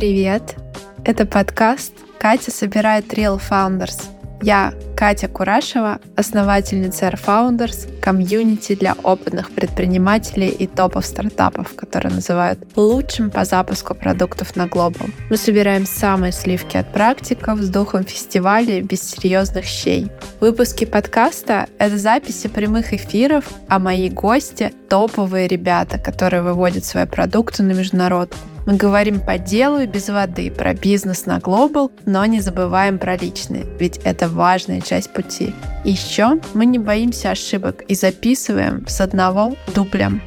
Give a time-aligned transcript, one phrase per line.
[0.00, 0.56] привет!
[1.04, 4.00] Это подкаст «Катя собирает Real Founders».
[4.40, 12.60] Я Катя Курашева, основательница Air Founders, комьюнити для опытных предпринимателей и топов стартапов, которые называют
[12.76, 15.10] лучшим по запуску продуктов на Global.
[15.28, 20.10] Мы собираем самые сливки от практиков с духом фестиваля без серьезных щей.
[20.40, 27.62] Выпуски подкаста— это записи прямых эфиров, а мои гости— топовые ребята, которые выводят свои продукты
[27.62, 28.38] на международку.
[28.66, 33.16] Мы говорим по делу и без воды, про бизнес на глобал, но не забываем про
[33.16, 35.54] личные, ведь это важная часть пути.
[35.82, 40.20] Еще мы не боимся ошибок и записываем с одного дублем.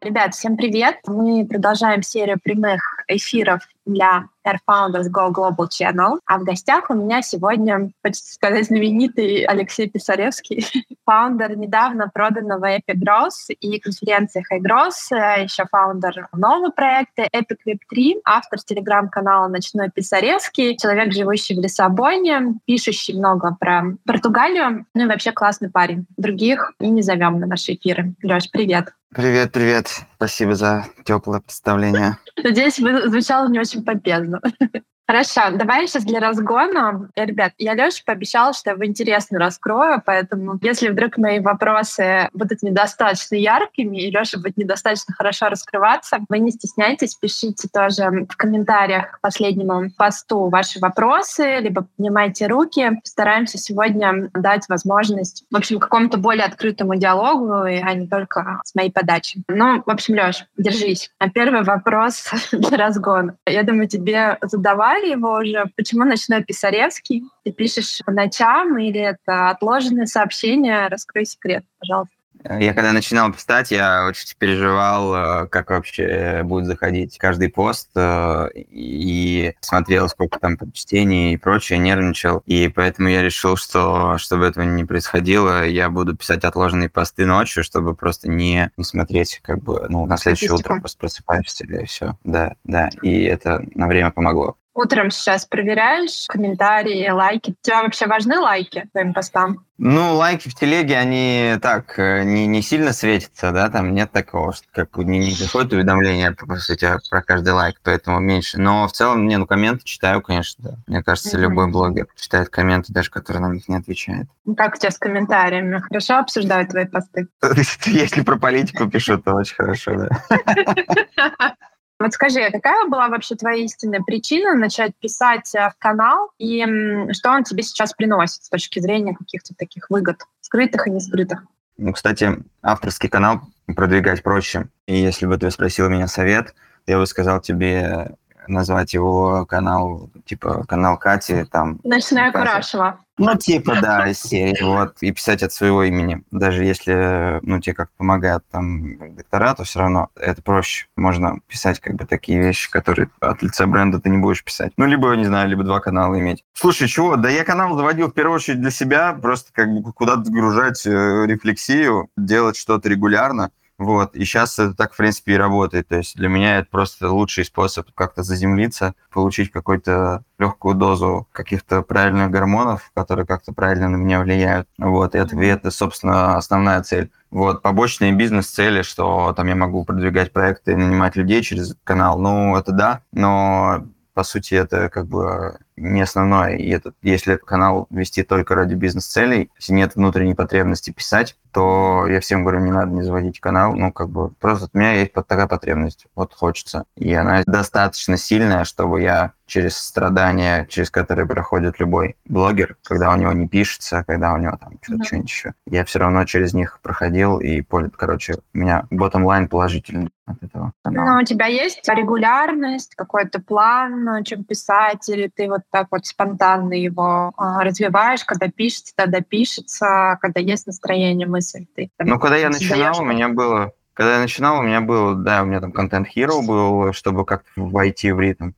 [0.00, 0.96] Ребят, всем привет!
[1.06, 6.18] Мы продолжаем серию прямых эфиров для Air Founders Go Global Channel.
[6.26, 10.66] А в гостях у меня сегодня, хочется сказать, знаменитый Алексей Писаревский,
[11.04, 17.78] фаундер недавно проданного Epic Growth и конференции High Growth, еще фаундер нового проекта Epic Web
[17.88, 25.06] 3, автор телеграм-канала «Ночной Писаревский», человек, живущий в Лиссабоне, пишущий много про Португалию, ну и
[25.06, 26.06] вообще классный парень.
[26.16, 28.14] Других и не зовем на наши эфиры.
[28.22, 28.92] Леш, привет!
[29.14, 29.86] Привет, привет.
[30.16, 32.18] Спасибо за теплое представление.
[32.42, 34.33] Надеюсь, вы звучало не очень помпезно.
[34.42, 34.84] them.
[35.06, 37.10] Хорошо, давай сейчас для разгона.
[37.14, 42.62] Ребят, я Лёше пообещала, что я в интересно раскрою, поэтому если вдруг мои вопросы будут
[42.62, 49.12] недостаточно яркими, и Лёша будет недостаточно хорошо раскрываться, вы не стесняйтесь, пишите тоже в комментариях
[49.12, 52.92] к последнему посту ваши вопросы, либо поднимайте руки.
[53.02, 58.90] Постараемся сегодня дать возможность, в общем, какому-то более открытому диалогу, а не только с моей
[58.90, 59.42] подачи.
[59.48, 61.10] Ну, в общем, Лёш, держись.
[61.18, 63.36] А первый вопрос для разгона.
[63.46, 65.70] Я думаю, тебе задавать задавали его уже.
[65.76, 67.24] Почему ночной Писаревский?
[67.44, 70.88] Ты пишешь по ночам или это отложенные сообщения?
[70.88, 72.14] Раскрой секрет, пожалуйста.
[72.60, 78.48] Я когда начинал писать, я очень переживал, э, как вообще будет заходить каждый пост, э,
[78.54, 82.42] и смотрел, сколько там прочтений и прочее, нервничал.
[82.44, 87.64] И поэтому я решил, что чтобы этого не происходило, я буду писать отложенные посты ночью,
[87.64, 92.18] чтобы просто не, не смотреть, как бы, ну, на следующее утро просто просыпаешься, и все.
[92.24, 92.90] Да, да.
[93.00, 94.56] И это на время помогло.
[94.74, 97.50] Утром сейчас проверяешь комментарии, лайки.
[97.50, 99.64] У тебя вообще важны лайки твоим постам?
[99.78, 104.52] Ну, лайки в телеге, они так, э, не, не сильно светятся, да, там нет такого,
[104.52, 108.60] что как не, не приходит уведомление, по сути, про каждый лайк, поэтому меньше.
[108.60, 110.76] Но в целом, не, ну, комменты читаю, конечно, да.
[110.88, 111.40] Мне кажется, mm-hmm.
[111.40, 114.26] любой блогер читает комменты, даже которые на них не отвечает.
[114.44, 115.78] Ну, как у тебя с комментариями?
[115.78, 117.28] Хорошо обсуждают твои посты?
[117.86, 121.56] Если про политику пишут, то очень хорошо, да.
[122.00, 126.64] Вот скажи, а какая была вообще твоя истинная причина начать писать э, в канал, и
[127.12, 131.44] что он тебе сейчас приносит с точки зрения каких-то таких выгод, скрытых и не скрытых?
[131.76, 133.42] Ну, кстати, авторский канал
[133.76, 134.68] продвигать проще.
[134.86, 136.54] И если бы ты спросил меня совет,
[136.86, 138.16] я бы сказал тебе
[138.46, 141.80] назвать его канал, типа, канал Кати, там...
[141.82, 142.98] Ночная Курашева.
[143.16, 146.24] Ну, типа, да, серии, вот, и писать от своего имени.
[146.32, 150.86] Даже если, ну, тебе как помогают там доктора, то все равно это проще.
[150.96, 154.72] Можно писать как бы такие вещи, которые от лица бренда ты не будешь писать.
[154.76, 156.44] Ну, либо, не знаю, либо два канала иметь.
[156.54, 157.16] Слушай, чего?
[157.16, 161.26] Да я канал заводил в первую очередь для себя, просто как бы куда-то загружать э,
[161.26, 163.50] рефлексию, делать что-то регулярно.
[163.78, 164.14] Вот.
[164.14, 165.88] И сейчас это так, в принципе, и работает.
[165.88, 171.82] То есть для меня это просто лучший способ как-то заземлиться, получить какую-то легкую дозу каких-то
[171.82, 174.68] правильных гормонов, которые как-то правильно на меня влияют.
[174.78, 175.14] Вот.
[175.14, 177.10] И это, и это собственно, основная цель.
[177.30, 182.56] Вот, побочные бизнес-цели, что там я могу продвигать проекты и нанимать людей через канал, ну,
[182.56, 186.56] это да, но по сути, это как бы не основное.
[186.56, 192.06] И это, если этот канал вести только ради бизнес-целей, если нет внутренней потребности писать, то
[192.08, 193.74] я всем говорю, не надо не заводить канал.
[193.74, 196.06] Ну, как бы, просто у меня есть такая потребность.
[196.16, 196.84] Вот хочется.
[196.96, 203.16] И она достаточно сильная, чтобы я через страдания, через которые проходит любой блогер, когда у
[203.16, 205.06] него не пишется, когда у него там что-то, mm-hmm.
[205.06, 205.54] что-нибудь еще.
[205.66, 207.62] Я все равно через них проходил, и,
[207.96, 210.72] короче, у меня bottom line положительный от этого.
[210.84, 216.74] Ну, у тебя есть регулярность, какой-то план, чем писать, или ты вот так вот спонтанно
[216.74, 221.66] его а, развиваешь, когда пишется, тогда пишется, когда есть настроение, мысль.
[221.74, 223.72] Ты, там, ну, когда я начинал, у меня было...
[223.92, 227.48] Когда я начинал, у меня был, да, у меня там контент Hero был, чтобы как-то
[227.54, 228.50] войти в ритм.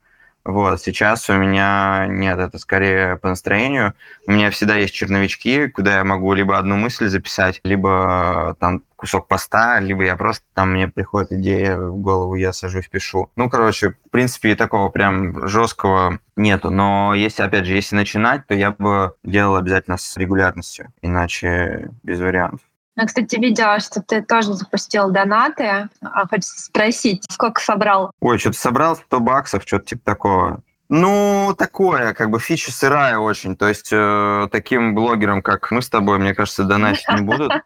[0.47, 3.95] Вот, сейчас у меня нет, это скорее по настроению.
[4.29, 9.27] У меня всегда есть черновички, куда я могу либо одну мысль записать, либо там кусок
[9.27, 13.29] поста, либо я просто там мне приходит идея в голову, я сажусь, пишу.
[13.35, 16.71] Ну, короче, в принципе, такого прям жесткого нету.
[16.71, 22.21] Но если, опять же, если начинать, то я бы делал обязательно с регулярностью, иначе без
[22.21, 22.61] вариантов.
[22.97, 25.89] Я, кстати, видела, что ты тоже запустил донаты.
[26.03, 28.11] А хочется спросить, сколько собрал?
[28.21, 30.63] Ой, что-то собрал 100 баксов, что-то типа такого.
[30.89, 33.57] Ну, такое, как бы фича сырая очень.
[33.57, 37.53] То есть э, таким блогерам, как мы с тобой, мне кажется, донатить не будут.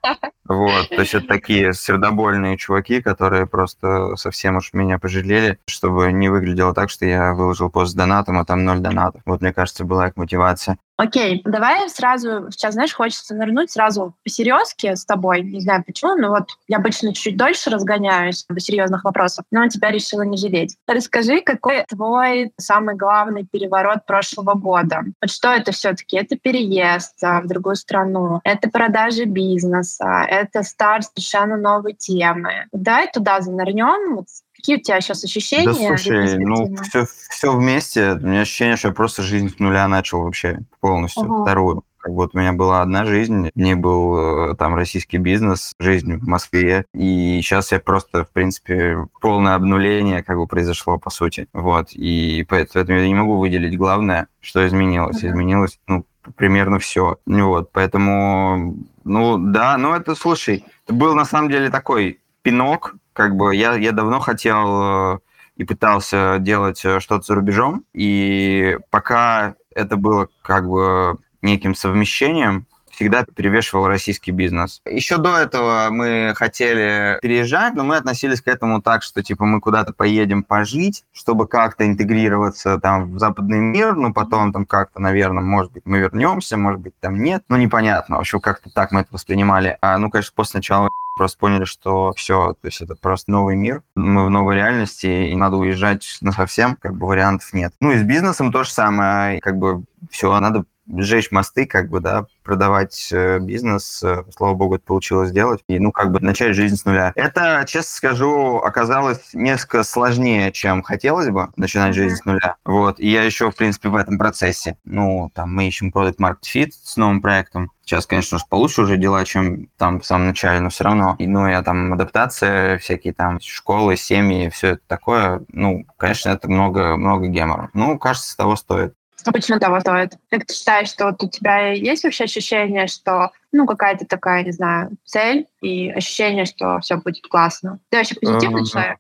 [0.51, 6.29] Вот, то есть это такие сердобольные чуваки, которые просто совсем уж меня пожалели, чтобы не
[6.29, 9.23] выглядело так, что я выложил пост с донатом, а там ноль донатов.
[9.27, 10.77] Вот, мне кажется, была их мотивация.
[11.01, 15.41] Окей, давай сразу, сейчас, знаешь, хочется нырнуть сразу по серьезке с тобой.
[15.41, 19.91] Не знаю почему, но вот я обычно чуть дольше разгоняюсь до серьезных вопросов, но тебя
[19.91, 20.77] решила не жалеть.
[20.87, 25.01] Расскажи, какой твой самый главный переворот прошлого года?
[25.23, 26.19] Вот что это все-таки?
[26.19, 32.67] Это переезд а, в другую страну, это продажи бизнеса, это старт совершенно новой темы.
[32.73, 34.27] Давай туда занырнем, вот
[34.61, 35.65] Какие у тебя сейчас ощущения?
[35.65, 38.13] Да, слушай, ну, все, все вместе.
[38.13, 41.45] У меня ощущение, что я просто жизнь с нуля начал вообще полностью, угу.
[41.45, 41.83] вторую.
[41.97, 46.29] Как вот у меня была одна жизнь, не был э, там российский бизнес, жизнь в
[46.29, 51.49] Москве, и сейчас я просто, в принципе, полное обнуление как бы произошло, по сути.
[51.55, 55.23] Вот, и поэтому я не могу выделить главное, что изменилось.
[55.23, 55.29] Uh-huh.
[55.29, 56.05] Изменилось, ну,
[56.37, 57.17] примерно все.
[57.25, 63.37] Вот, поэтому, ну, да, ну, это, слушай, это был на самом деле такой пинок, как
[63.37, 65.19] бы я, я давно хотел э,
[65.57, 72.67] и пытался делать э, что-то за рубежом, и пока это было как бы неким совмещением,
[73.01, 74.83] всегда перевешивал российский бизнес.
[74.85, 79.63] Еще до этого мы хотели переезжать, но мы относились к этому так, что типа мы
[79.63, 85.43] куда-то поедем пожить, чтобы как-то интегрироваться там в западный мир, ну потом там как-то, наверное,
[85.43, 88.17] может быть, мы вернемся, может быть, там нет, ну непонятно.
[88.17, 89.79] В общем, как-то так мы это воспринимали.
[89.81, 93.83] А, ну, конечно, после начала просто поняли, что все, то есть это просто новый мир,
[93.95, 97.73] мы в новой реальности, и надо уезжать на совсем, как бы вариантов нет.
[97.81, 100.67] Ну и с бизнесом то же самое, как бы все, надо
[100.99, 105.79] сжечь мосты, как бы, да, продавать э, бизнес, э, слава богу, это получилось сделать, и,
[105.79, 107.13] ну, как бы начать жизнь с нуля.
[107.15, 112.57] Это, честно скажу, оказалось несколько сложнее, чем хотелось бы начинать жизнь с нуля.
[112.65, 114.77] Вот, и я еще, в принципе, в этом процессе.
[114.85, 117.71] Ну, там, мы ищем Product Market Fit с новым проектом.
[117.91, 121.17] Сейчас, конечно же, получше уже дела, чем там в самом начале, но все равно.
[121.19, 126.49] И, ну, я там адаптация, всякие там школы, семьи, все это такое, ну, конечно, это
[126.49, 127.71] много, много гемора.
[127.75, 128.95] Ну, кажется, того стоит.
[129.25, 130.15] Почему того стоит?
[130.31, 134.53] Как ты считаешь, что вот у тебя есть вообще ощущение, что ну какая-то такая, не
[134.53, 137.79] знаю, цель и ощущение, что все будет классно?
[137.89, 138.99] Ты вообще позитивный человек?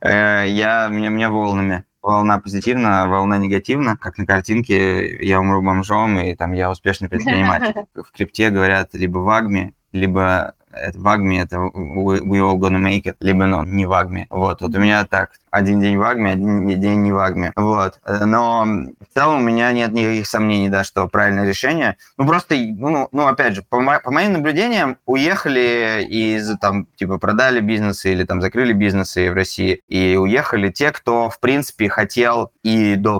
[0.00, 1.84] Э, я, мне, мне волнами.
[2.02, 3.96] Волна позитивна, волна негативна.
[3.96, 7.74] Как на картинке «Я умру бомжом» и там «Я успешный предприниматель».
[7.94, 12.80] В крипте говорят либо в Агме, либо это в Агме, это we, we all gonna
[12.80, 14.26] make it, либо ну, не в Агме.
[14.30, 17.52] Вот, вот у меня так, один день в Агме, один день не в Агме.
[17.56, 17.98] Вот.
[18.06, 21.96] Но в целом у меня нет никаких сомнений, да, что правильное решение.
[22.16, 27.60] Ну, просто, ну, ну опять же, по, по моим наблюдениям, уехали из, там, типа, продали
[27.60, 32.96] бизнесы или там закрыли бизнесы в России, и уехали те, кто, в принципе, хотел и
[32.96, 33.18] до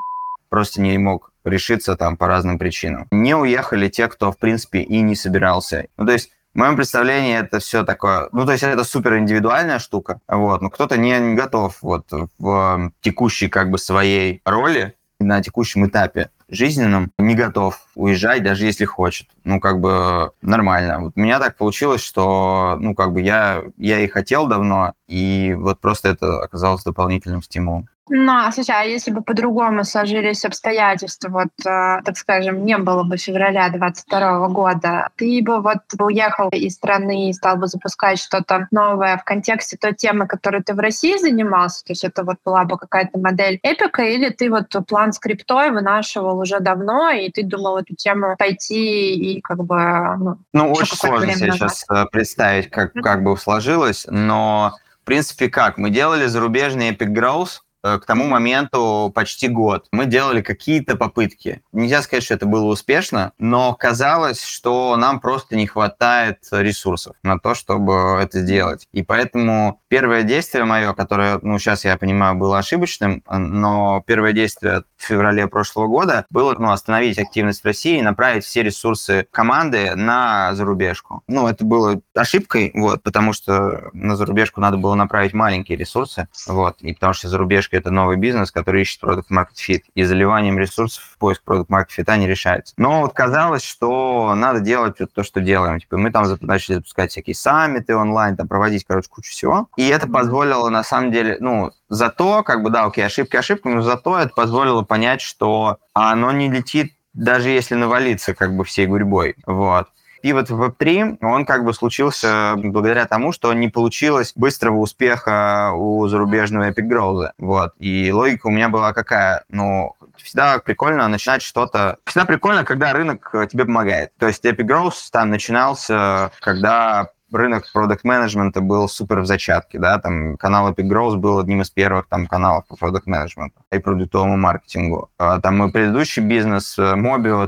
[0.49, 3.07] просто не мог решиться там по разным причинам.
[3.11, 5.87] Не уехали те, кто, в принципе, и не собирался.
[5.97, 9.79] Ну, то есть в моем представлении это все такое, ну, то есть это супер индивидуальная
[9.79, 12.07] штука, вот, но кто-то не, не готов вот
[12.39, 18.85] в текущей как бы своей роли на текущем этапе жизненном не готов уезжать, даже если
[18.85, 19.29] хочет.
[19.45, 21.01] Ну, как бы нормально.
[21.01, 25.55] Вот у меня так получилось, что, ну, как бы я, я и хотел давно, и
[25.59, 27.89] вот просто это оказалось дополнительным стимулом.
[28.09, 33.03] Ну, а слушай, а если бы по-другому сложились обстоятельства, вот, э, так скажем, не было
[33.03, 38.69] бы февраля 22 года, ты бы вот уехал из страны и стал бы запускать что-то
[38.71, 42.65] новое в контексте той темы, которой ты в России занимался, то есть это вот была
[42.65, 47.79] бы какая-то модель эпика, или ты вот план скриптой вынашивал уже давно, и ты думал
[47.79, 49.77] эту тему пойти и как бы...
[50.19, 55.49] Ну, ну очень сложно себе сейчас э, представить, как, как бы сложилось, но в принципе
[55.49, 55.77] как?
[55.79, 57.61] Мы делали зарубежный Epic Growth,
[58.01, 59.87] к тому моменту почти год.
[59.93, 61.63] Мы делали какие-то попытки.
[61.73, 67.39] Нельзя сказать, что это было успешно, но казалось, что нам просто не хватает ресурсов на
[67.39, 68.87] то, чтобы это сделать.
[68.93, 74.83] И поэтому первое действие мое, которое, ну, сейчас я понимаю, было ошибочным, но первое действие
[74.97, 79.95] в феврале прошлого года было, ну, остановить активность в России и направить все ресурсы команды
[79.95, 81.23] на зарубежку.
[81.29, 86.77] Ну, это было ошибкой, вот, потому что на зарубежку надо было направить маленькие ресурсы, вот,
[86.81, 89.83] и потому что зарубежка это новый бизнес, который ищет продукт market fit.
[89.95, 92.75] И заливанием ресурсов в поиск продукт market fit не решается.
[92.77, 95.81] Но вот казалось, что надо делать вот то, что делаем.
[95.81, 99.69] Типа мы там начали запускать всякие саммиты онлайн, там проводить, короче, кучу всего.
[99.77, 103.83] И это позволило, на самом деле, ну, зато, как бы, да, окей, ошибки ошибки, но
[103.83, 109.37] зато это позволило понять, что оно не летит даже если навалиться как бы всей гурьбой.
[109.47, 109.89] Вот.
[110.27, 116.09] Пивот в Web3, он как бы случился благодаря тому, что не получилось быстрого успеха у
[116.09, 117.31] зарубежного Epic Growth.
[117.39, 117.75] Вот.
[117.79, 119.45] И логика у меня была какая?
[119.51, 121.99] Ну, всегда прикольно начинать что-то...
[122.07, 124.11] Всегда прикольно, когда рынок тебе помогает.
[124.19, 129.99] То есть Epic Growth там начинался, когда рынок продукт менеджмента был супер в зачатке, да,
[129.99, 134.37] там канал Epic Growth был одним из первых там каналов по продукт менеджменту и продуктовому
[134.37, 135.11] маркетингу.
[135.19, 136.95] А, там мой предыдущий бизнес, э,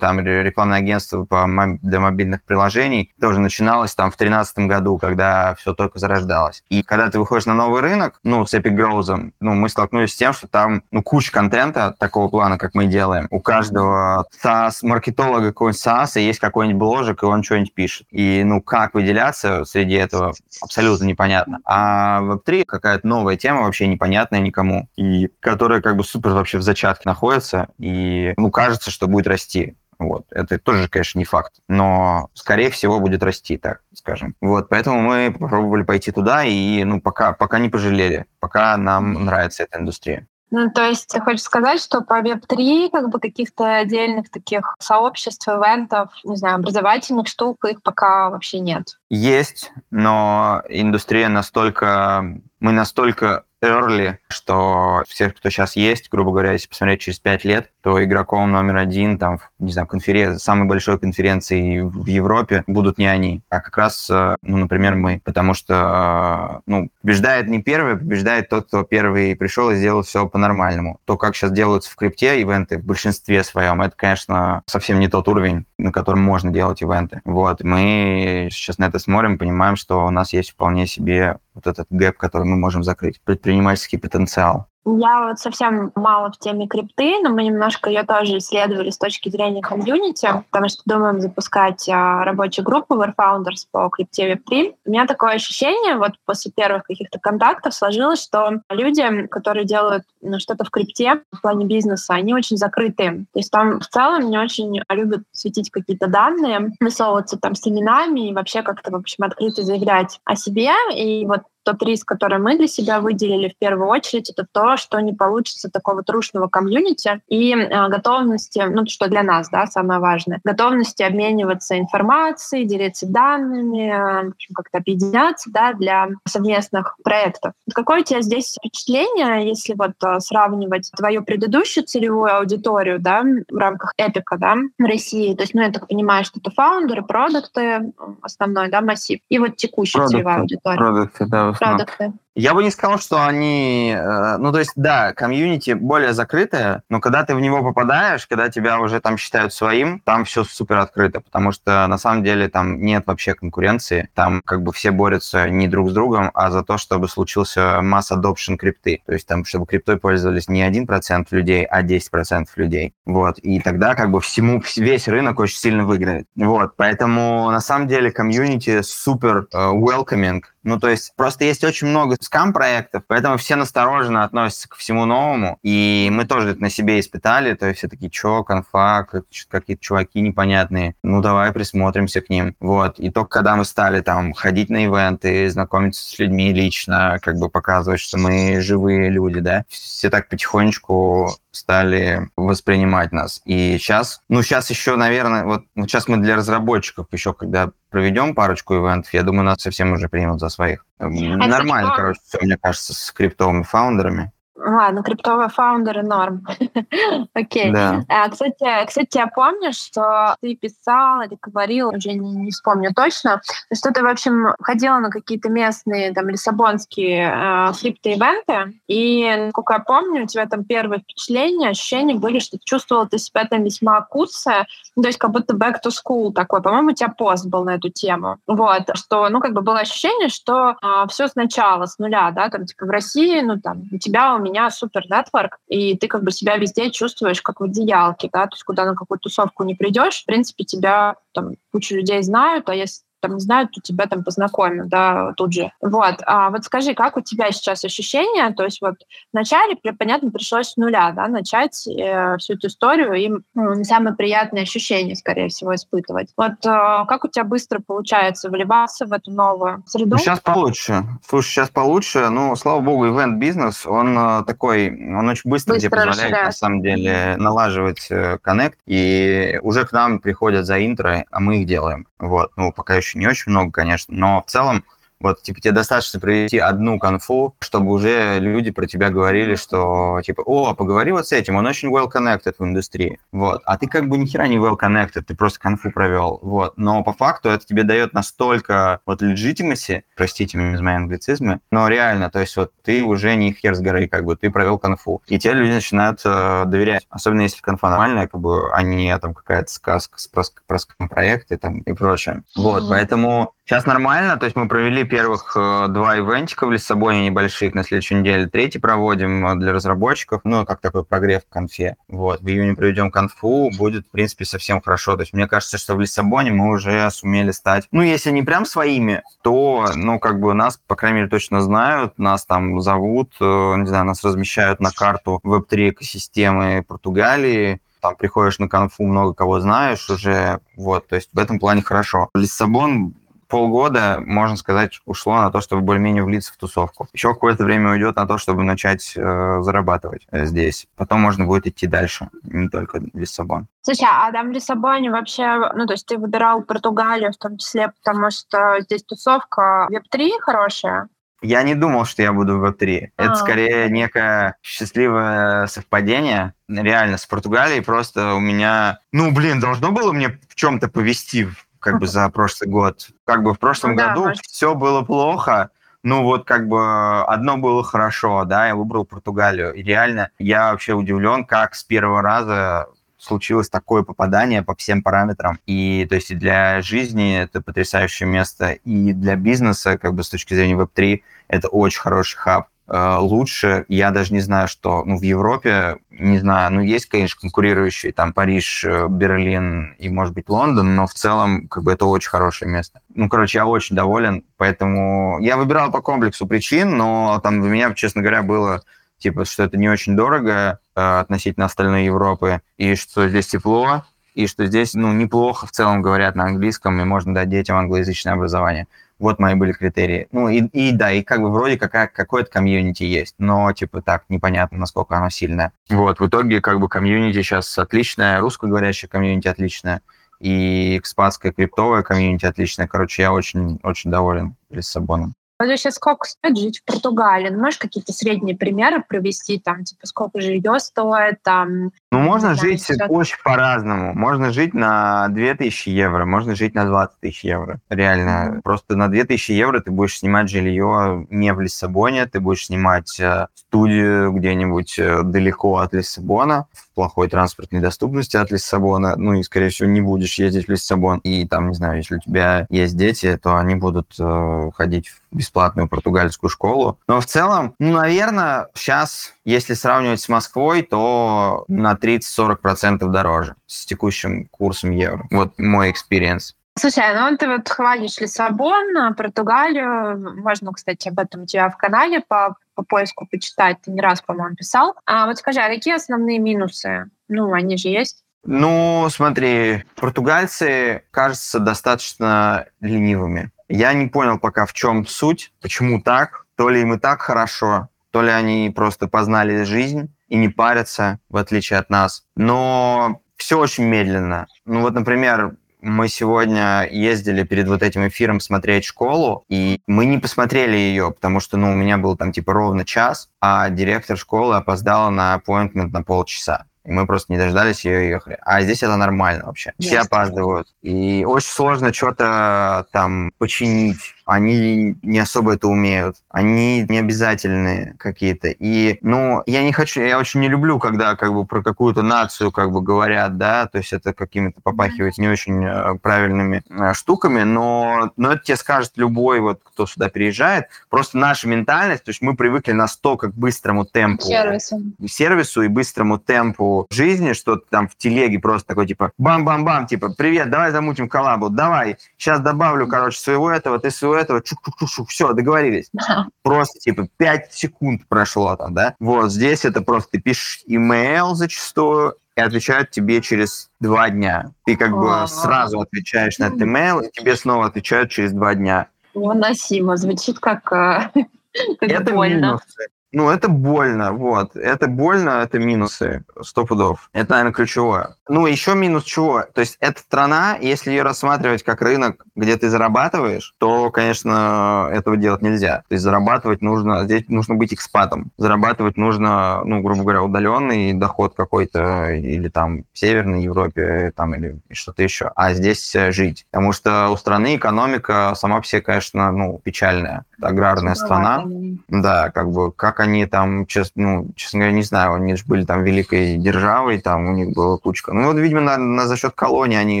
[0.00, 1.46] там рекламное агентство по,
[1.82, 6.62] для мобильных приложений, тоже начиналось там в 2013 году, когда все только зарождалось.
[6.68, 10.16] И когда ты выходишь на новый рынок, ну, с Epic Growth, ну, мы столкнулись с
[10.16, 13.26] тем, что там, ну, куча контента такого плана, как мы делаем.
[13.30, 18.06] У каждого SaaS, маркетолога какой-нибудь SaaS есть какой-нибудь бложек, и он что-нибудь пишет.
[18.10, 21.60] И, ну, как выделяться среди этого абсолютно непонятно.
[21.64, 26.62] А Web3 какая-то новая тема, вообще непонятная никому, и которая как бы супер вообще в
[26.62, 29.76] зачатке находится, и, ну, кажется, что будет расти.
[29.98, 30.26] Вот.
[30.30, 34.34] Это тоже, конечно, не факт, но, скорее всего, будет расти, так скажем.
[34.40, 39.62] Вот, поэтому мы попробовали пойти туда, и, ну, пока, пока не пожалели, пока нам нравится
[39.62, 40.26] эта индустрия.
[40.50, 45.48] Ну, то есть ты хочешь сказать, что по Web3 как бы каких-то отдельных таких сообществ,
[45.48, 48.98] ивентов, не знаю, образовательных штук, их пока вообще нет?
[49.10, 52.40] Есть, но индустрия настолько...
[52.60, 57.70] Мы настолько early, что все, кто сейчас есть, грубо говоря, если посмотреть через пять лет,
[57.82, 63.06] то игроком номер один, там, не знаю, конференции, самой большой конференции в Европе будут не
[63.06, 65.20] они, а как раз, э, ну, например, мы.
[65.24, 70.26] Потому что, э, ну, побеждает не первый, побеждает тот, кто первый пришел и сделал все
[70.26, 71.00] по-нормальному.
[71.04, 75.28] То, как сейчас делаются в крипте ивенты в большинстве своем, это, конечно, совсем не тот
[75.28, 77.20] уровень, на котором можно делать ивенты.
[77.24, 81.86] Вот, мы сейчас на это смотрим, понимаем, что у нас есть вполне себе вот этот
[81.90, 84.68] gap, который мы можем закрыть, предпринимательский потенциал.
[84.88, 89.28] Я вот совсем мало в теме крипты, но мы немножко ее тоже исследовали с точки
[89.28, 94.74] зрения комьюнити, потому что думаем запускать а, рабочую группу Founders по крипте Web3.
[94.84, 100.38] У меня такое ощущение, вот после первых каких-то контактов сложилось, что люди, которые делают ну,
[100.38, 103.26] что-то в крипте в плане бизнеса, они очень закрытые.
[103.32, 108.28] То есть там в целом не очень любят светить какие-то данные, высовываться там с именами
[108.28, 110.70] и вообще как-то, в общем, открыто заявлять о себе.
[110.94, 115.00] И вот тот риск, который мы для себя выделили в первую очередь, это то, что
[115.00, 120.40] не получится такого трушного комьюнити и э, готовности, ну, что для нас, да, самое важное,
[120.44, 127.52] готовности обмениваться информацией, делиться данными, э, как-то объединяться, да, для совместных проектов.
[127.74, 133.56] Какое у тебя здесь впечатление, если вот э, сравнивать твою предыдущую целевую аудиторию, да, в
[133.56, 137.92] рамках Эпика, да, в России, то есть, ну, я так понимаю, что это фаундеры, продукты,
[138.22, 140.76] основной, да, массив, и вот текущая продукты, целевая аудитория.
[140.76, 142.12] Продукты, да, продукты.
[142.36, 143.96] Я бы не сказал, что они...
[143.96, 148.50] Э, ну, то есть, да, комьюнити более закрытое, но когда ты в него попадаешь, когда
[148.50, 152.82] тебя уже там считают своим, там все супер открыто, потому что на самом деле там
[152.82, 154.10] нет вообще конкуренции.
[154.12, 158.12] Там как бы все борются не друг с другом, а за то, чтобы случился масс
[158.12, 159.02] adoption крипты.
[159.06, 162.92] То есть там, чтобы криптой пользовались не 1% людей, а 10% людей.
[163.06, 163.38] Вот.
[163.38, 166.26] И тогда как бы всему, весь рынок очень сильно выиграет.
[166.36, 166.76] Вот.
[166.76, 172.16] Поэтому на самом деле комьюнити супер uh, welcoming, ну, то есть просто есть очень много
[172.20, 175.60] скам-проектов, поэтому все настороженно относятся к всему новому.
[175.62, 177.54] И мы тоже это на себе испытали.
[177.54, 179.06] То есть все такие, чё, конфа,
[179.48, 180.96] какие-то чуваки непонятные.
[181.04, 182.56] Ну, давай присмотримся к ним.
[182.58, 182.98] Вот.
[182.98, 187.48] И только когда мы стали там ходить на ивенты, знакомиться с людьми лично, как бы
[187.48, 193.42] показывать, что мы живые люди, да, все так потихонечку стали воспринимать нас.
[193.44, 198.34] И сейчас, ну, сейчас еще, наверное, вот ну, сейчас мы для разработчиков еще, когда проведем
[198.34, 200.84] парочку ивентов, я думаю, нас совсем уже примут за своих.
[200.98, 204.32] А Нормально, короче, все, мне кажется, с криптовыми фаундерами.
[204.56, 206.46] Ладно, криптовые фаундеры норм.
[207.34, 207.72] Окей.
[207.72, 208.04] Да.
[208.08, 213.42] А, кстати, кстати, я помню, что ты писал или говорил, уже не, не вспомню точно,
[213.72, 219.80] что ты, в общем, ходила на какие-то местные, там, лиссабонские э, крипто-ивенты, и, насколько я
[219.80, 224.00] помню, у тебя там первые впечатления, ощущения были, что ты чувствовала ты себя там весьма
[224.00, 226.62] куца, ну, то есть как будто back to school такой.
[226.62, 228.38] По-моему, у тебя пост был на эту тему.
[228.46, 232.48] Вот, что, ну, как бы было ощущение, что э, а, все сначала, с нуля, да,
[232.48, 236.22] там, типа, в России, ну, там, у тебя, у меня супер нетворк, и ты как
[236.22, 239.74] бы себя везде чувствуешь как в одеялке, да, то есть куда на какую тусовку не
[239.74, 244.06] придешь, в принципе, тебя там куча людей знают, а если там не знают, то тебя
[244.06, 245.70] там познакомят, да, тут же.
[245.80, 246.16] Вот.
[246.26, 248.50] А вот скажи, как у тебя сейчас ощущения?
[248.52, 248.94] То есть вот
[249.32, 254.14] вначале, понятно, пришлось с нуля, да, начать э, всю эту историю и ну, не самые
[254.14, 256.28] приятные ощущения, скорее всего, испытывать.
[256.36, 260.10] Вот э, как у тебя быстро получается вливаться в эту новую среду?
[260.12, 261.04] Ну, сейчас получше.
[261.28, 262.28] Слушай, сейчас получше.
[262.28, 266.46] Ну, слава богу, ивент-бизнес, он э, такой, он очень быстро, быстро тебе позволяет, расширяет.
[266.46, 271.62] на самом деле, налаживать э, коннект, и уже к нам приходят за интро, а мы
[271.62, 272.06] их делаем.
[272.18, 272.50] Вот.
[272.56, 274.84] Ну, пока еще не очень много, конечно, но в целом
[275.20, 280.42] вот, типа, тебе достаточно провести одну конфу, чтобы уже люди про тебя говорили, что, типа,
[280.42, 283.62] о, поговори вот с этим, он очень well-connected в индустрии, вот.
[283.64, 286.74] А ты как бы ни хера не well-connected, ты просто конфу провел, вот.
[286.76, 291.88] Но по факту это тебе дает настолько вот legitimacy, простите меня за мои англицизмы, но
[291.88, 295.22] реально, то есть вот ты уже не хер с горы, как бы, ты провел конфу.
[295.26, 299.34] И те люди начинают э, доверять, особенно если конфа нормальная, как бы, а не там
[299.34, 302.42] какая-то сказка с про проекты там и прочее.
[302.54, 302.88] Вот, mm-hmm.
[302.88, 307.84] поэтому Сейчас нормально, то есть мы провели первых э, два ивентика в Лиссабоне небольших на
[307.84, 311.96] следующей неделе, третий проводим э, для разработчиков, ну, как такой прогрев в конфе.
[312.08, 315.16] Вот, в июне проведем конфу, будет, в принципе, совсем хорошо.
[315.16, 318.66] То есть мне кажется, что в Лиссабоне мы уже сумели стать, ну, если не прям
[318.66, 323.44] своими, то, ну, как бы нас, по крайней мере, точно знают, нас там зовут, э,
[323.78, 329.60] не знаю, нас размещают на карту веб-3 экосистемы Португалии, там приходишь на конфу, много кого
[329.60, 332.28] знаешь уже, вот, то есть в этом плане хорошо.
[332.34, 333.14] Лиссабон
[333.48, 337.08] полгода, можно сказать, ушло на то, чтобы более-менее влиться в тусовку.
[337.12, 340.86] Еще какое-то время уйдет на то, чтобы начать э, зарабатывать э, здесь.
[340.96, 343.66] Потом можно будет идти дальше, не только в Лиссабон.
[343.82, 347.92] Слушай, а там в Лиссабоне вообще, ну, то есть ты выбирал Португалию в том числе,
[348.02, 351.08] потому что здесь тусовка Web3 хорошая?
[351.42, 353.10] Я не думал, что я буду в Web3.
[353.16, 356.54] А, Это скорее некое счастливое совпадение.
[356.68, 359.00] Реально, с Португалией просто у меня...
[359.12, 361.46] Ну, блин, должно было мне в чем-то повести
[361.80, 363.08] как бы за прошлый год.
[363.24, 364.44] Как бы в прошлом да, году может...
[364.44, 365.70] все было плохо,
[366.02, 369.74] ну вот как бы одно было хорошо, да, я выбрал Португалию.
[369.74, 372.86] И реально я вообще удивлен, как с первого раза
[373.18, 375.58] случилось такое попадание по всем параметрам.
[375.66, 380.28] И то есть и для жизни это потрясающее место, и для бизнеса, как бы с
[380.28, 382.68] точки зрения Web3, это очень хороший хаб.
[382.88, 383.84] Э, лучше.
[383.88, 388.32] Я даже не знаю, что ну, в Европе, не знаю, ну, есть, конечно, конкурирующие, там,
[388.32, 392.70] Париж, э, Берлин и, может быть, Лондон, но в целом, как бы, это очень хорошее
[392.70, 393.00] место.
[393.14, 397.92] Ну, короче, я очень доволен, поэтому я выбирал по комплексу причин, но там для меня,
[397.94, 398.82] честно говоря, было
[399.18, 404.04] типа, что это не очень дорого э, относительно остальной Европы, и что здесь тепло,
[404.36, 408.34] и что здесь, ну, неплохо в целом говорят на английском, и можно дать детям англоязычное
[408.34, 408.86] образование.
[409.18, 410.28] Вот мои были критерии.
[410.30, 414.24] Ну и, и да, и как бы вроде какая, какое-то комьюнити есть, но типа так,
[414.28, 415.72] непонятно, насколько оно сильное.
[415.88, 420.02] Вот, в итоге как бы комьюнити сейчас отличное, русскоговорящее комьюнити отличное,
[420.38, 422.86] и экспатское криптовое комьюнити отличное.
[422.86, 425.32] Короче, я очень, очень доволен Лиссабоном.
[425.58, 427.48] Вот сейчас сколько стоит жить в Португалии?
[427.48, 431.92] Ну, можешь какие-то средние примеры провести, там, типа, сколько жилье стоит, там...
[432.12, 433.08] Ну, можно знаю, жить сейчас...
[433.08, 434.12] очень по-разному.
[434.14, 437.80] Можно жить на 2000 евро, можно жить на 20 тысяч евро.
[437.88, 438.56] Реально.
[438.56, 438.62] Mm-hmm.
[438.62, 443.46] Просто на 2000 евро ты будешь снимать жилье не в Лиссабоне, ты будешь снимать э,
[443.54, 449.68] студию где-нибудь э, далеко от Лиссабона, в плохой транспортной доступности от Лиссабона, ну и, скорее
[449.68, 451.18] всего, не будешь ездить в Лиссабон.
[451.18, 455.20] И там, не знаю, если у тебя есть дети, то они будут э, ходить в
[455.30, 456.98] бесплатную португальскую школу.
[457.06, 463.84] Но в целом, ну, наверное, сейчас, если сравнивать с Москвой, то на 30-40% дороже с
[463.84, 465.26] текущим курсом евро.
[465.30, 466.56] Вот мой experience.
[466.78, 470.42] Слушай, ну ты вот хвалишь Лиссабон, Португалию.
[470.42, 473.78] Можно, кстати, об этом у тебя в канале по, по поиску почитать.
[473.82, 474.94] Ты не раз, по-моему, писал.
[475.06, 477.10] А вот скажи, а какие основные минусы?
[477.26, 478.22] Ну, они же есть.
[478.44, 483.50] Ну, смотри, португальцы кажутся достаточно ленивыми.
[483.68, 486.46] Я не понял пока, в чем суть, почему так.
[486.54, 491.18] То ли им и так хорошо, то ли они просто познали жизнь и не парятся,
[491.28, 492.24] в отличие от нас.
[492.36, 494.46] Но все очень медленно.
[494.64, 495.56] Ну вот, например,
[495.86, 501.40] мы сегодня ездили перед вот этим эфиром смотреть школу, и мы не посмотрели ее, потому
[501.40, 505.90] что, ну, у меня был там типа ровно час, а директор школы опоздала на appointment
[505.92, 508.38] на полчаса и мы просто не дождались ее и ехали.
[508.42, 509.72] А здесь это нормально вообще.
[509.78, 510.68] Все опаздывают.
[510.82, 518.48] И очень сложно что-то там починить они не особо это умеют, они не обязательные какие-то.
[518.48, 522.50] И, ну, я не хочу, я очень не люблю, когда как бы про какую-то нацию
[522.50, 527.44] как бы говорят, да, то есть это какими-то попахивать не очень э, правильными э, штуками,
[527.44, 530.66] но, но это тебе скажет любой вот, кто сюда переезжает.
[530.90, 534.24] Просто наша ментальность, то есть мы привыкли настолько к быстрому темпу.
[534.24, 534.82] Сервису.
[535.06, 540.50] Сервису и быстрому темпу жизни, что там в телеге просто такой, типа, бам-бам-бам, типа, привет,
[540.50, 545.90] давай замутим коллабу, давай, сейчас добавлю, короче, своего этого, ты своего этого, чук-чук-чук, все, договорились.
[546.42, 548.94] Просто, типа, 5 секунд прошло там, да?
[548.98, 554.52] Вот, здесь это просто ты пишешь имейл зачастую, и отвечают тебе через два дня.
[554.66, 558.88] Ты как бы сразу отвечаешь на этот имейл, и тебе снова отвечают через два дня.
[559.14, 559.96] Невыносимо.
[559.96, 561.10] Звучит как, э,
[561.80, 562.46] как это больно.
[562.46, 562.88] Минусы.
[563.12, 564.56] Ну, это больно, вот.
[564.56, 567.08] Это больно, это минусы, сто пудов.
[567.14, 568.15] Это, наверное, ключевое.
[568.28, 569.44] Ну, еще минус чего?
[569.54, 575.16] То есть эта страна, если ее рассматривать как рынок, где ты зарабатываешь, то, конечно, этого
[575.16, 575.84] делать нельзя.
[575.88, 578.32] То есть зарабатывать нужно, здесь нужно быть экспатом.
[578.36, 584.58] Зарабатывать нужно, ну, грубо говоря, удаленный доход какой-то или там в Северной Европе, там, или
[584.72, 585.30] что-то еще.
[585.36, 586.46] А здесь э, жить.
[586.50, 590.24] Потому что у страны экономика сама по себе, конечно, ну, печальная.
[590.40, 591.44] Аграрная страна.
[591.88, 595.64] Да, как бы, как они там, честно, ну, честно говоря, не знаю, они же были
[595.64, 598.15] там великой державой, там у них была кучка.
[598.18, 600.00] Ну, вот, видимо, на, на, за счет колонии они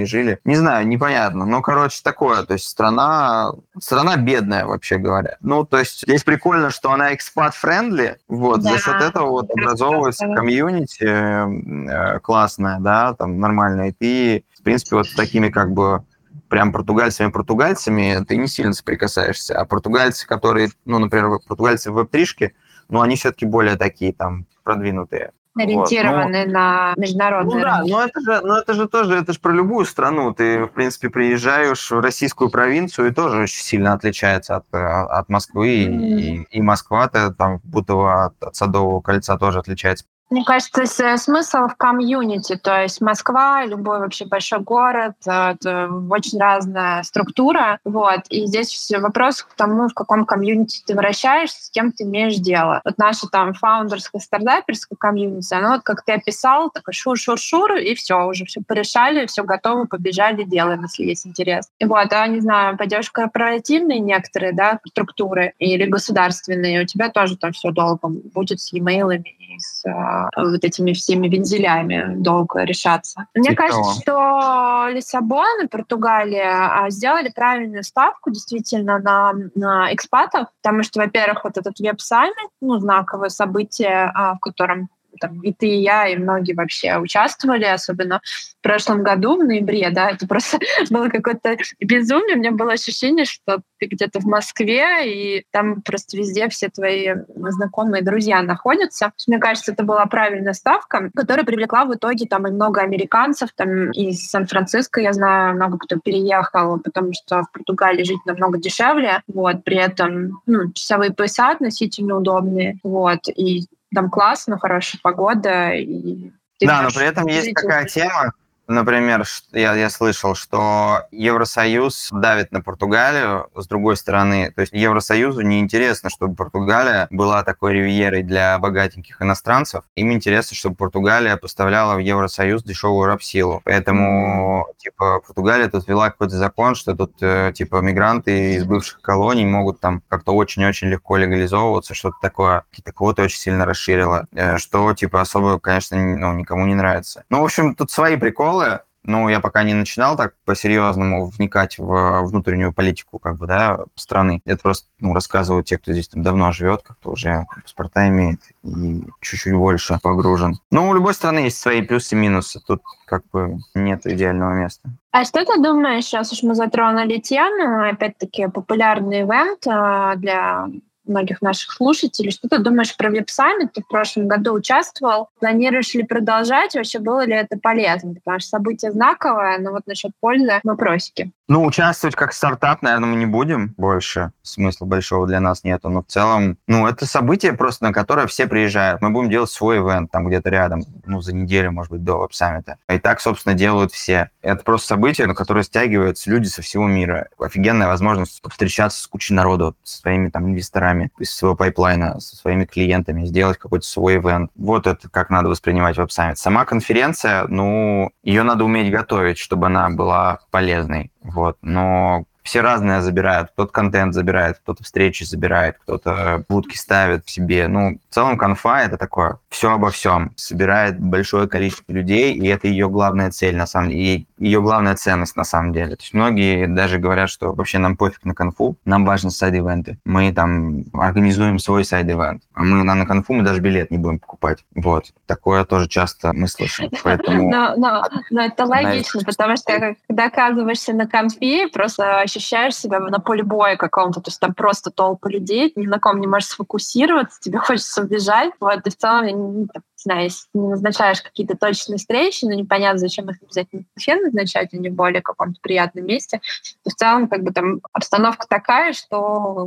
[0.00, 0.40] и жили.
[0.44, 1.44] Не знаю, непонятно.
[1.44, 2.44] Но, короче, такое.
[2.44, 5.36] То есть страна, страна бедная, вообще говоря.
[5.40, 8.72] Ну, то есть здесь прикольно, что она expat-friendly, вот, да.
[8.72, 13.90] за счет этого вот образовывается комьюнити э, классная, да, там нормальная.
[13.90, 16.02] И ты, в принципе, вот такими как бы
[16.48, 19.60] прям португальцами-португальцами ты не сильно соприкасаешься.
[19.60, 22.54] А португальцы, которые, ну, например, португальцы в веб-тришке,
[22.88, 25.32] ну, они все-таки более такие там продвинутые.
[25.56, 26.46] Ориентированы вот.
[26.46, 27.56] ну, на международные.
[27.56, 30.34] Ну да, но это, же, но это же тоже, это же про любую страну.
[30.34, 35.84] Ты, в принципе, приезжаешь в российскую провинцию и тоже очень сильно отличается от, от Москвы.
[35.84, 36.20] Mm.
[36.20, 40.86] И, и Москва-то там будто от, от Садового кольца тоже отличается мне кажется,
[41.16, 47.78] смысл в комьюнити, то есть Москва, любой вообще большой город, э, это очень разная структура,
[47.84, 52.36] вот, и здесь вопрос к тому, в каком комьюнити ты вращаешься, с кем ты имеешь
[52.36, 52.80] дело.
[52.84, 58.26] Вот наша там фаундерская стартаперская комьюнити, она вот как ты описал, такой шур-шур-шур, и все,
[58.26, 61.68] уже все порешали, все готово, побежали, делаем, если есть интерес.
[61.78, 67.36] И вот, а, не знаю, пойдешь корпоративные некоторые, да, структуры или государственные, у тебя тоже
[67.36, 73.26] там все долго будет с e-mailами с а, вот этими всеми вензелями долго решаться.
[73.34, 73.68] Мне Цикаво.
[73.68, 81.00] кажется, что Лиссабон и Португалия а, сделали правильную ставку действительно на, на экспатов, потому что,
[81.00, 84.88] во-первых, вот этот веб-саммит, ну, знаковое событие, а, в котором
[85.20, 88.20] там, и ты, и я, и многие вообще участвовали, особенно
[88.60, 90.58] в прошлом году, в ноябре, да, это просто
[90.90, 92.36] было какое-то безумие.
[92.36, 97.14] У меня было ощущение, что ты где-то в Москве, и там просто везде все твои
[97.34, 99.12] знакомые друзья находятся.
[99.26, 103.90] Мне кажется, это была правильная ставка, которая привлекла в итоге там и много американцев, там
[103.90, 109.64] из Сан-Франциско, я знаю, много кто переехал, потому что в Португалии жить намного дешевле, вот,
[109.64, 115.72] при этом ну, часовые пояса относительно удобные, вот, и там классно, хорошая погода.
[115.72, 118.32] И да, но при этом есть такая тема,
[118.68, 124.50] Например, я, я слышал, что Евросоюз давит на Португалию с другой стороны.
[124.50, 129.84] То есть Евросоюзу не интересно, чтобы Португалия была такой ривьерой для богатеньких иностранцев.
[129.94, 133.62] Им интересно, чтобы Португалия поставляла в Евросоюз дешевую рабсилу.
[133.64, 139.46] Поэтому, типа, Португалия тут ввела какой-то закон, что тут, э, типа, мигранты из бывших колоний
[139.46, 142.64] могут там как-то очень-очень легко легализовываться, что-то такое.
[142.70, 147.24] Какие-то квоты очень сильно расширило, э, что, типа, особо, конечно, ну, никому не нравится.
[147.30, 151.78] Ну, в общем, тут свои приколы тяжелое, но я пока не начинал так по-серьезному вникать
[151.78, 154.40] в внутреннюю политику как бы, да, страны.
[154.44, 159.04] Это просто ну, рассказывают те, кто здесь там давно живет, как-то уже паспорта имеет и
[159.20, 160.58] чуть-чуть больше погружен.
[160.72, 162.60] Но у любой страны есть свои плюсы и минусы.
[162.66, 164.88] Тут как бы нет идеального места.
[165.12, 170.66] А что ты думаешь, сейчас уж мы затронули тему, опять-таки популярный ивент а, для
[171.08, 172.30] многих наших слушателей.
[172.30, 173.72] Что ты думаешь про веб-саммит?
[173.72, 175.28] Ты в прошлом году участвовал.
[175.40, 176.74] Планируешь ли продолжать?
[176.74, 178.14] Вообще было ли это полезно?
[178.14, 181.32] Потому что событие знаковое, но вот насчет пользы вопросики.
[181.48, 184.32] Ну, участвовать как стартап, наверное, мы не будем больше.
[184.42, 185.88] Смысла большого для нас нету.
[185.88, 189.00] Но в целом, ну, это событие просто, на которое все приезжают.
[189.00, 192.78] Мы будем делать свой ивент там где-то рядом, ну, за неделю, может быть, до веб-саммита.
[192.88, 194.30] И так, собственно, делают все.
[194.42, 197.28] Это просто событие, на которое стягиваются люди со всего мира.
[197.38, 202.64] Офигенная возможность встречаться с кучей народу, со своими там инвесторами из своего пайплайна, со своими
[202.64, 204.50] клиентами, сделать какой-то свой ивент.
[204.56, 206.38] Вот это как надо воспринимать веб-саммит.
[206.38, 211.12] Сама конференция, ну, ее надо уметь готовить, чтобы она была полезной.
[211.22, 211.58] Вот.
[211.62, 213.50] Но все разные забирают.
[213.50, 217.68] Кто-то контент забирает, кто-то встречи забирает, кто-то будки ставит в себе.
[217.68, 220.32] Ну, в целом конфа— это такое все обо всем.
[220.36, 224.02] Собирает большое количество людей, и это ее главная цель, на самом деле.
[224.02, 225.96] И ее главная ценность на самом деле.
[225.96, 229.98] То есть многие даже говорят, что вообще нам пофиг на конфу, нам важны side-ивенты.
[230.04, 232.42] Мы там организуем свой side event.
[232.54, 234.64] А мы на, на конфу мы даже билет не будем покупать.
[234.74, 235.06] Вот.
[235.26, 236.90] Такое тоже часто мы слышим.
[237.02, 237.50] Поэтому...
[237.56, 243.18] Но, но, но это логично, потому что когда оказываешься на конфе, просто ощущаешь себя на
[243.18, 247.40] поле боя каком-то, то есть там просто толпа людей, ни на ком не можешь сфокусироваться,
[247.40, 248.52] тебе хочется убежать.
[248.60, 249.68] Вот, и в целом
[250.06, 254.76] знаю, если не назначаешь какие-то точные встречи, но непонятно, зачем их обязательно в назначать, а
[254.76, 256.40] не более каком-то приятном месте,
[256.84, 259.18] то в целом как бы там обстановка такая, что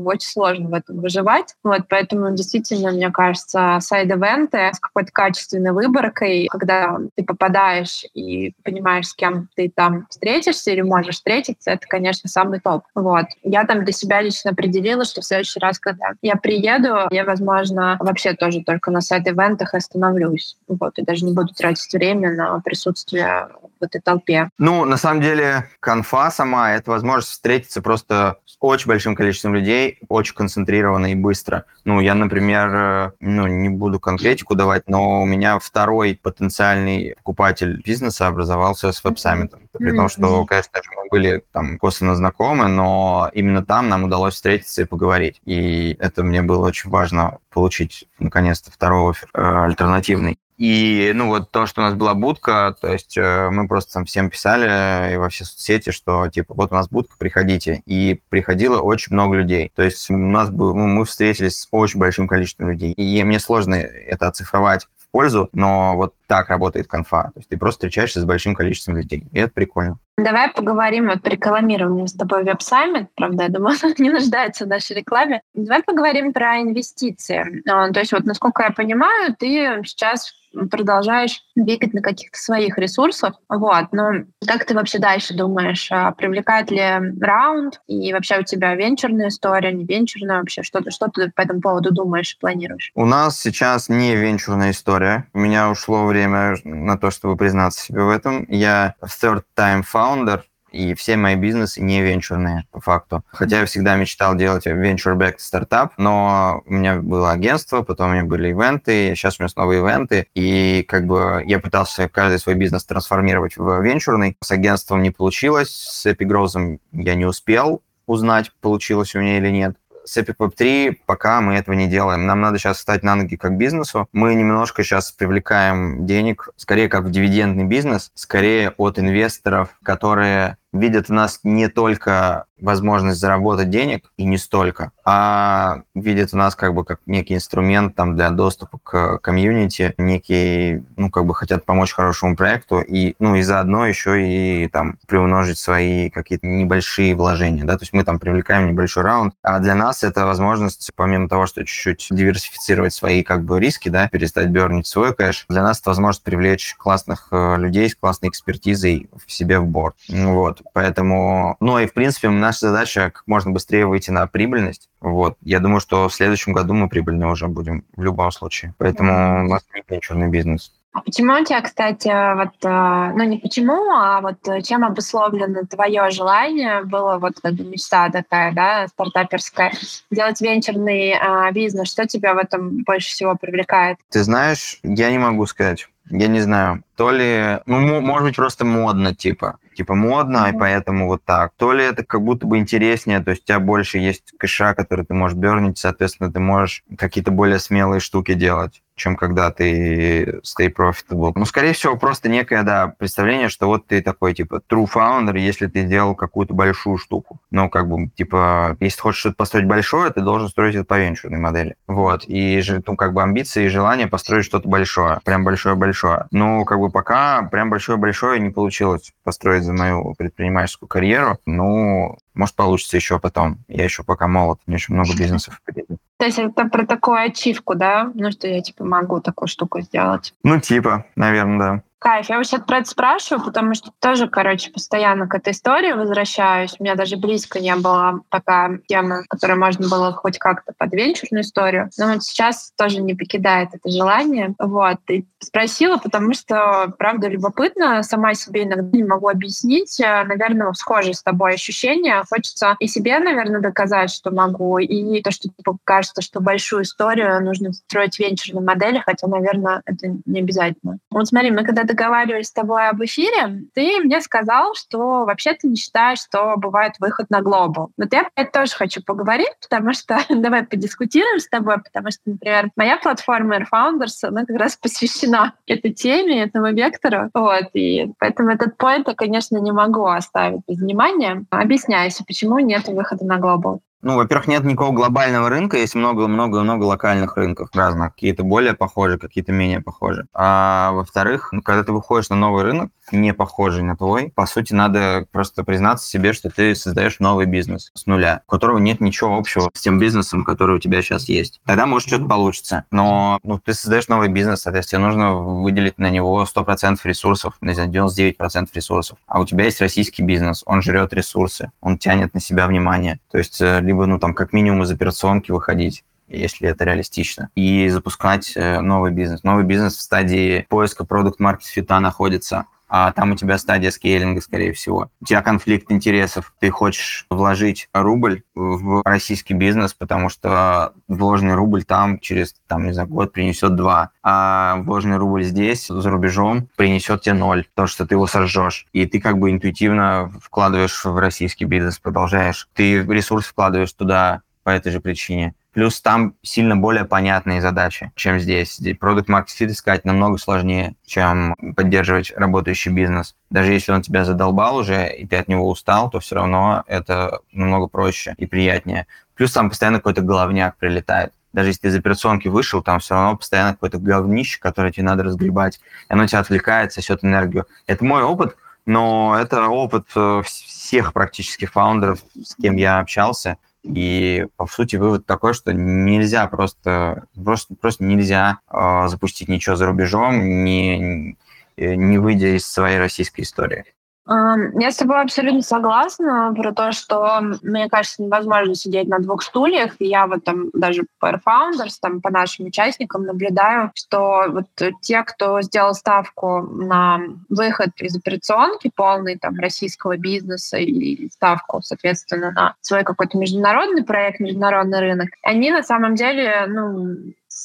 [0.05, 1.55] очень сложно в этом выживать.
[1.63, 9.07] Вот, поэтому действительно, мне кажется, сайд-эвенты с какой-то качественной выборкой, когда ты попадаешь и понимаешь,
[9.07, 12.83] с кем ты там встретишься или можешь встретиться, это, конечно, самый топ.
[12.95, 13.25] Вот.
[13.43, 17.97] Я там для себя лично определила, что в следующий раз, когда я приеду, я, возможно,
[17.99, 20.57] вообще тоже только на сайд-эвентах остановлюсь остановлюсь.
[20.67, 24.49] Вот, и даже не буду тратить время на присутствие в этой толпе.
[24.57, 29.99] Ну, на самом деле, конфа сама— это возможность встретиться просто с очень большим количеством людей,
[30.09, 31.65] очень концентрированно и быстро.
[31.85, 37.81] Ну, я, например, э, ну, не буду конкретику давать, но у меня второй потенциальный покупатель
[37.81, 39.61] бизнеса образовался с веб-саммитом.
[39.73, 44.33] При том, что, конечно же, мы были там косвенно знакомы, но именно там нам удалось
[44.33, 45.41] встретиться и поговорить.
[45.45, 50.37] И это мне было очень важно получить, наконец-то, второй офер э, альтернативный.
[50.59, 54.03] И, ну, вот то, что у нас была будка, то есть э, мы просто там
[54.03, 57.81] всем писали и во все соцсети, что, типа, вот у нас будка, приходите.
[57.85, 59.71] И приходило очень много людей.
[59.73, 62.91] То есть у нас был, ну, мы встретились с очень большим количеством людей.
[62.91, 67.31] И мне сложно это оцифровать в пользу, но вот так работает конфа.
[67.33, 69.27] То есть ты просто встречаешься с большим количеством людей.
[69.31, 69.97] И это прикольно.
[70.17, 75.41] Давай поговорим, вот рекламируем с тобой веб-саммит, правда, я думаю, не нуждается в нашей рекламе.
[75.53, 77.63] Давай поговорим про инвестиции.
[77.65, 80.33] А, то есть вот, насколько я понимаю, ты сейчас
[80.69, 83.33] продолжаешь двигать на каких-то своих ресурсах.
[83.49, 83.87] Вот.
[83.91, 84.11] Но
[84.45, 85.87] как ты вообще дальше думаешь?
[85.91, 86.81] А привлекает ли
[87.19, 87.81] раунд?
[87.87, 90.63] И вообще у тебя венчурная история, не венчурная вообще?
[90.63, 92.91] Что что ты по этому поводу думаешь и планируешь?
[92.95, 95.27] У нас сейчас не венчурная история.
[95.33, 98.45] У меня ушло время на то, чтобы признаться себе в этом.
[98.49, 103.23] Я third-time founder, и все мои бизнесы не венчурные, по факту.
[103.27, 108.23] Хотя я всегда мечтал делать venture-backed стартап, но у меня было агентство, потом у меня
[108.23, 112.85] были ивенты, сейчас у меня снова ивенты, и как бы я пытался каждый свой бизнес
[112.85, 114.37] трансформировать в венчурный.
[114.41, 119.75] С агентством не получилось, с Epigrowth я не успел узнать, получилось у меня или нет
[120.09, 122.25] с Epic Web 3 пока мы этого не делаем.
[122.25, 124.07] Нам надо сейчас встать на ноги как бизнесу.
[124.11, 131.09] Мы немножко сейчас привлекаем денег, скорее как в дивидендный бизнес, скорее от инвесторов, которые видят
[131.09, 136.73] в нас не только возможность заработать денег, и не столько, а видят в нас как
[136.73, 141.93] бы как некий инструмент там, для доступа к комьюнити, некий, ну, как бы хотят помочь
[141.93, 147.77] хорошему проекту, и, ну, и заодно еще и там приумножить свои какие-то небольшие вложения, да,
[147.77, 151.63] то есть мы там привлекаем небольшой раунд, а для нас это возможность, помимо того, что
[151.65, 156.23] чуть-чуть диверсифицировать свои как бы риски, да, перестать бернить свой кэш, для нас это возможность
[156.23, 159.95] привлечь классных э, людей с классной экспертизой в себе в борт.
[160.09, 160.58] Вот.
[160.73, 164.89] Поэтому, ну и в принципе наша задача как можно быстрее выйти на прибыльность.
[165.01, 165.37] Вот.
[165.41, 168.73] Я думаю, что в следующем году мы прибыльные уже будем в любом случае.
[168.77, 170.71] Поэтому у нас не черный бизнес.
[170.91, 176.09] А почему у тебя, кстати, вот, э, ну не почему, а вот чем обусловлено твое
[176.09, 179.71] желание, было вот как бы мечта такая, да, стартаперская,
[180.09, 183.99] делать венчурный а, бизнес, что тебя в этом больше всего привлекает?
[184.09, 185.87] Ты знаешь, я не могу сказать.
[186.09, 186.83] Я не знаю.
[186.95, 190.55] То ли, ну, может быть, просто модно, типа типа модно, mm-hmm.
[190.55, 191.53] и поэтому вот так.
[191.55, 195.05] То ли это как будто бы интереснее, то есть у тебя больше есть кэша, который
[195.05, 200.71] ты можешь бернить, соответственно, ты можешь какие-то более смелые штуки делать чем когда ты stay
[200.71, 201.31] profitable.
[201.35, 205.67] Ну, скорее всего, просто некое, да, представление, что вот ты такой, типа, true founder, если
[205.67, 207.39] ты сделал какую-то большую штуку.
[207.49, 211.39] Ну, как бы, типа, если хочешь что-то построить большое, ты должен строить это по венчурной
[211.39, 211.75] модели.
[211.87, 212.25] Вот.
[212.27, 215.19] И, ну, как бы, амбиции и желание построить что-то большое.
[215.23, 216.27] Прям большое-большое.
[216.31, 221.39] Ну, как бы, пока прям большое-большое не получилось построить за мою предпринимательскую карьеру.
[221.45, 223.59] Ну, может, получится еще потом.
[223.67, 225.97] Я еще пока молод, у меня еще много бизнесов впереди.
[226.19, 228.11] То есть это про такую ачивку, да?
[228.13, 230.33] Ну, что я, типа, могу такую штуку сделать.
[230.43, 231.83] Ну, типа, наверное, да.
[231.99, 232.29] Кайф.
[232.29, 236.75] Я вообще про это спрашиваю, потому что тоже, короче, постоянно к этой истории возвращаюсь.
[236.79, 241.43] У меня даже близко не было пока темы, которой можно было хоть как-то под венчурную
[241.43, 241.89] историю.
[241.97, 244.55] Но вот сейчас тоже не покидает это желание.
[244.59, 244.99] Вот.
[245.09, 248.01] И спросила, потому что, правда, любопытно.
[248.03, 249.99] Сама себе иногда не могу объяснить.
[249.99, 252.23] Наверное, схожие с тобой ощущения.
[252.29, 257.43] Хочется и себе, наверное, доказать, что могу, и то, что типа, кажется, что большую историю
[257.43, 260.99] нужно строить венчурной модели, хотя, наверное, это не обязательно.
[261.11, 265.67] Вот смотри, мы когда договаривались с тобой об эфире, ты мне сказал, что вообще ты
[265.67, 267.89] не считаешь, что бывает выход на глобал.
[267.97, 272.69] Вот я это тоже хочу поговорить, потому что давай подискутируем с тобой, потому что, например,
[272.75, 277.29] моя платформа Air Founders, она как раз посвящена этой теме, этому вектору.
[277.33, 281.45] Вот, и поэтому этот поинт я, конечно, не могу оставить без внимания.
[281.49, 283.81] Объясняйся, почему нет выхода на глобал.
[284.01, 288.13] Ну, во-первых, нет никакого глобального рынка, есть много-много-много локальных рынков разных.
[288.13, 290.25] Какие-то более похожи, какие-то менее похожи.
[290.33, 294.73] А во-вторых, ну, когда ты выходишь на новый рынок, не похожий на твой, по сути,
[294.73, 299.37] надо просто признаться себе, что ты создаешь новый бизнес с нуля, у которого нет ничего
[299.37, 301.59] общего с тем бизнесом, который у тебя сейчас есть.
[301.65, 302.85] Тогда, может, что-то получится.
[302.91, 307.89] Но ну, ты создаешь новый бизнес, соответственно, нужно выделить на него 100% ресурсов, не знаю,
[307.89, 309.17] 99% ресурсов.
[309.27, 313.19] А у тебя есть российский бизнес, он жрет ресурсы, он тянет на себя внимание.
[313.31, 317.89] То есть э, либо, ну, там, как минимум из операционки выходить, если это реалистично, и
[317.89, 319.43] запускать э, новый бизнес.
[319.43, 324.73] Новый бизнес в стадии поиска продукт-маркет фита находится а там у тебя стадия скейлинга, скорее
[324.73, 325.09] всего.
[325.21, 326.53] У тебя конфликт интересов.
[326.59, 332.93] Ты хочешь вложить рубль в российский бизнес, потому что вложенный рубль там через, там, не
[332.93, 338.05] знаю, год принесет два, а вложенный рубль здесь, за рубежом, принесет тебе ноль, то, что
[338.05, 338.87] ты его сожжешь.
[338.91, 342.67] И ты как бы интуитивно вкладываешь в российский бизнес, продолжаешь.
[342.73, 345.55] Ты ресурс вкладываешь туда по этой же причине.
[345.71, 348.81] Плюс там сильно более понятные задачи, чем здесь.
[348.99, 353.35] Продукт fit искать намного сложнее, чем поддерживать работающий бизнес.
[353.51, 357.41] Даже если он тебя задолбал уже, и ты от него устал, то все равно это
[357.51, 359.05] намного проще и приятнее.
[359.35, 361.33] Плюс там постоянно какой-то головняк прилетает.
[361.53, 365.23] Даже если ты из операционки вышел, там все равно постоянно какой-то говнище, которое тебе надо
[365.23, 365.79] разгребать,
[366.09, 367.67] и оно тебя отвлекает, сосет энергию.
[367.85, 368.55] Это мой опыт,
[368.85, 375.25] но это опыт э, всех практически фаундеров, с кем я общался– и, по сути, вывод
[375.25, 381.37] такой, что нельзя просто, просто, просто нельзя э, запустить ничего за рубежом, не,
[381.77, 383.85] не выйдя из своей российской истории.
[384.29, 389.93] Я с тобой абсолютно согласна про то, что, мне кажется, невозможно сидеть на двух стульях.
[389.97, 394.65] Я вот там даже по Founders, там по нашим участникам наблюдаю, что вот
[395.01, 402.51] те, кто сделал ставку на выход из операционки полный там российского бизнеса и ставку, соответственно,
[402.51, 407.15] на свой какой-то международный проект, международный рынок, они на самом деле, ну,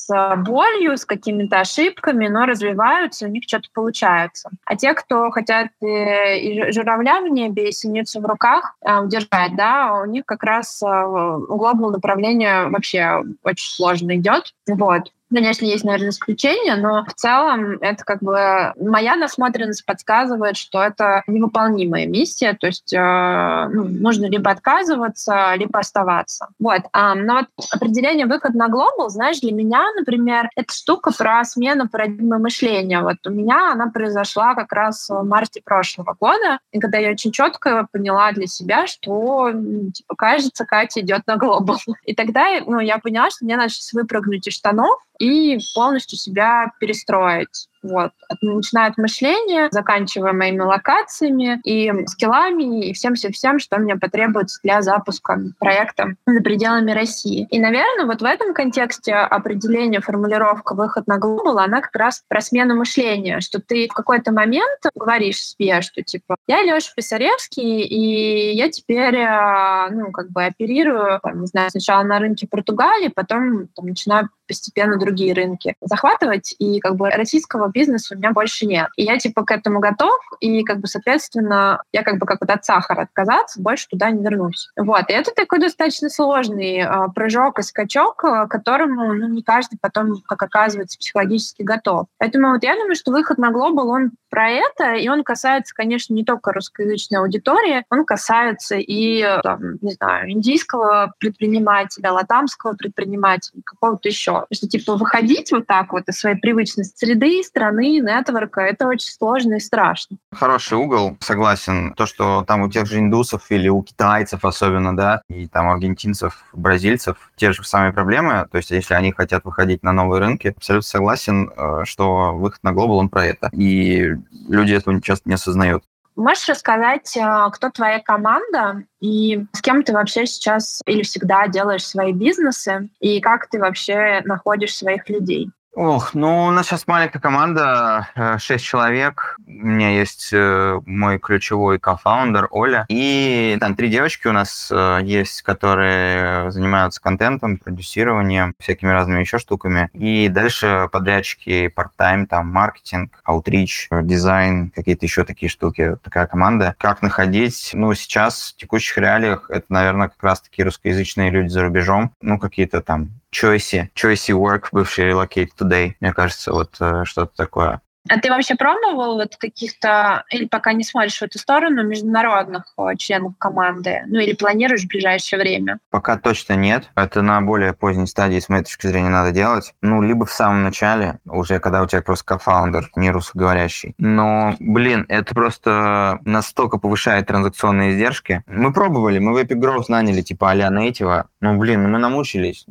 [0.07, 4.51] с болью, с какими-то ошибками, но развиваются, у них что-то получается.
[4.65, 9.57] А те, кто хотят э, и журавля в небе, и синицу в руках э, удержать,
[9.57, 14.55] да, у них как раз э, глобал направление вообще очень сложно идет.
[14.67, 15.11] Вот.
[15.33, 21.23] Конечно, есть, наверное, исключения, но в целом это как бы моя насмотренность подсказывает, что это
[21.27, 26.49] невыполнимая миссия, то есть э, ну, нужно либо отказываться, либо оставаться.
[26.59, 26.83] Вот.
[26.93, 31.89] А, но вот определение выход на глобал, знаешь, для меня, например, это штука про смену
[31.89, 33.01] парадигмы мышления.
[33.01, 37.33] Вот у меня она произошла как раз в марте прошлого года, и когда я очень
[37.33, 39.51] четко поняла для себя, что,
[39.95, 41.79] типа, кажется, Катя идет на глобал.
[42.05, 46.73] И тогда ну, я поняла, что мне надо сейчас выпрыгнуть из штанов, и полностью себя
[46.81, 47.69] перестроить.
[47.85, 48.13] Вот.
[48.41, 55.39] Начиная от мышления, заканчивая моими локациями и скиллами, и всем-всем-всем, что мне потребуется для запуска
[55.59, 57.47] проекта за пределами России.
[57.51, 62.41] И, наверное, вот в этом контексте определение, формулировка «выход на глобал», она как раз про
[62.41, 68.57] смену мышления, что ты в какой-то момент говоришь себе, что типа «я Леша Писаревский, и
[68.57, 73.69] я теперь, э, ну, как бы оперирую, там, не знаю, сначала на рынке Португалии, потом
[73.77, 78.89] там, начинаю постепенно другие рынки захватывать, и как бы российского бизнеса у меня больше нет.
[78.97, 82.51] И я типа к этому готов, и как бы, соответственно, я как бы как вот
[82.51, 84.71] от сахара отказаться, больше туда не вернусь.
[84.77, 85.05] Вот.
[85.09, 90.23] И это такой достаточно сложный э, прыжок и скачок, э, которому ну, не каждый потом,
[90.27, 92.07] как оказывается, психологически готов.
[92.19, 96.13] Поэтому вот я думаю, что выход на глобал, он про это, и он касается, конечно,
[96.13, 104.09] не только русскоязычной аудитории, он касается и, там, не знаю, индийского предпринимателя, латамского предпринимателя, какого-то
[104.09, 104.34] еще.
[104.53, 109.55] Что, типа, выходить вот так вот из своей привычной среды, страны, нетворка, это очень сложно
[109.55, 110.17] и страшно.
[110.33, 111.95] Хороший угол, согласен.
[111.95, 116.45] То, что там у тех же индусов или у китайцев особенно, да, и там аргентинцев,
[116.53, 118.47] бразильцев, те же самые проблемы.
[118.51, 122.73] То есть, если они хотят выходить на новые рынки, абсолютно согласен, э, что выход на
[122.73, 123.49] глобал, он про это.
[123.53, 124.15] И
[124.49, 125.85] люди этого часто не осознают.
[126.17, 131.85] Можешь рассказать, э, кто твоя команда и с кем ты вообще сейчас или всегда делаешь
[131.87, 135.51] свои бизнесы, и как ты вообще находишь своих людей?
[135.77, 139.37] Ох, ну у нас сейчас маленькая команда, 6 э, человек.
[139.45, 142.87] У меня есть э, мой ключевой кофаундер Оля.
[142.89, 149.39] И там три девочки у нас э, есть, которые занимаются контентом, продюсированием, всякими разными еще
[149.39, 149.91] штуками.
[149.95, 155.97] И дальше подрядчики part-time, там маркетинг, аутрич, дизайн, какие-то еще такие штуки.
[156.05, 156.77] Такая команда.
[156.79, 157.71] Как находить?
[157.73, 162.13] Ну, сейчас в текущих реалиях это, наверное, как раз-таки русскоязычные люди за рубежом.
[162.21, 165.95] Ну, какие-то там Choice, Choice Work, бывший Relocate Today.
[166.01, 167.81] Мне кажется, вот э, что-то такое.
[168.11, 172.97] А ты вообще пробовал вот каких-то, или пока не смотришь в эту сторону, международных э,
[172.99, 174.03] членов команды?
[174.07, 175.79] Ну или планируешь в ближайшее время?
[175.91, 176.91] Пока точно нет.
[176.97, 179.73] Это на более поздней стадии, с моей точки зрения, надо делать.
[179.81, 183.95] Ну, либо в самом начале, уже когда у тебя просто кофаундер, не русскоговорящий.
[183.97, 188.43] Но, блин, это просто настолько повышает транзакционные издержки.
[188.47, 191.25] Мы пробовали, мы в Epic Growth наняли типа а-ля Native.
[191.41, 192.67] Ну, блин, ну мы намучились.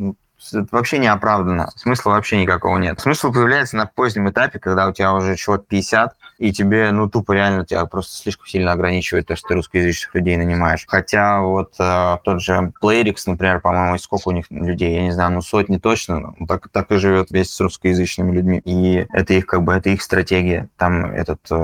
[0.52, 1.72] Это вообще не оправдано.
[1.76, 3.00] Смысла вообще никакого нет.
[3.00, 7.32] Смысл появляется на позднем этапе, когда у тебя уже чего-то 50, и тебе, ну, тупо
[7.32, 10.84] реально тебя просто слишком сильно ограничивает то, что ты русскоязычных людей нанимаешь.
[10.86, 15.32] Хотя вот э, тот же Playrix, например, по-моему, сколько у них людей, я не знаю,
[15.32, 18.62] ну, сотни точно, ну, так, так и живет весь с русскоязычными людьми.
[18.66, 20.68] И это их, как бы, это их стратегия.
[20.76, 21.56] Там этот э,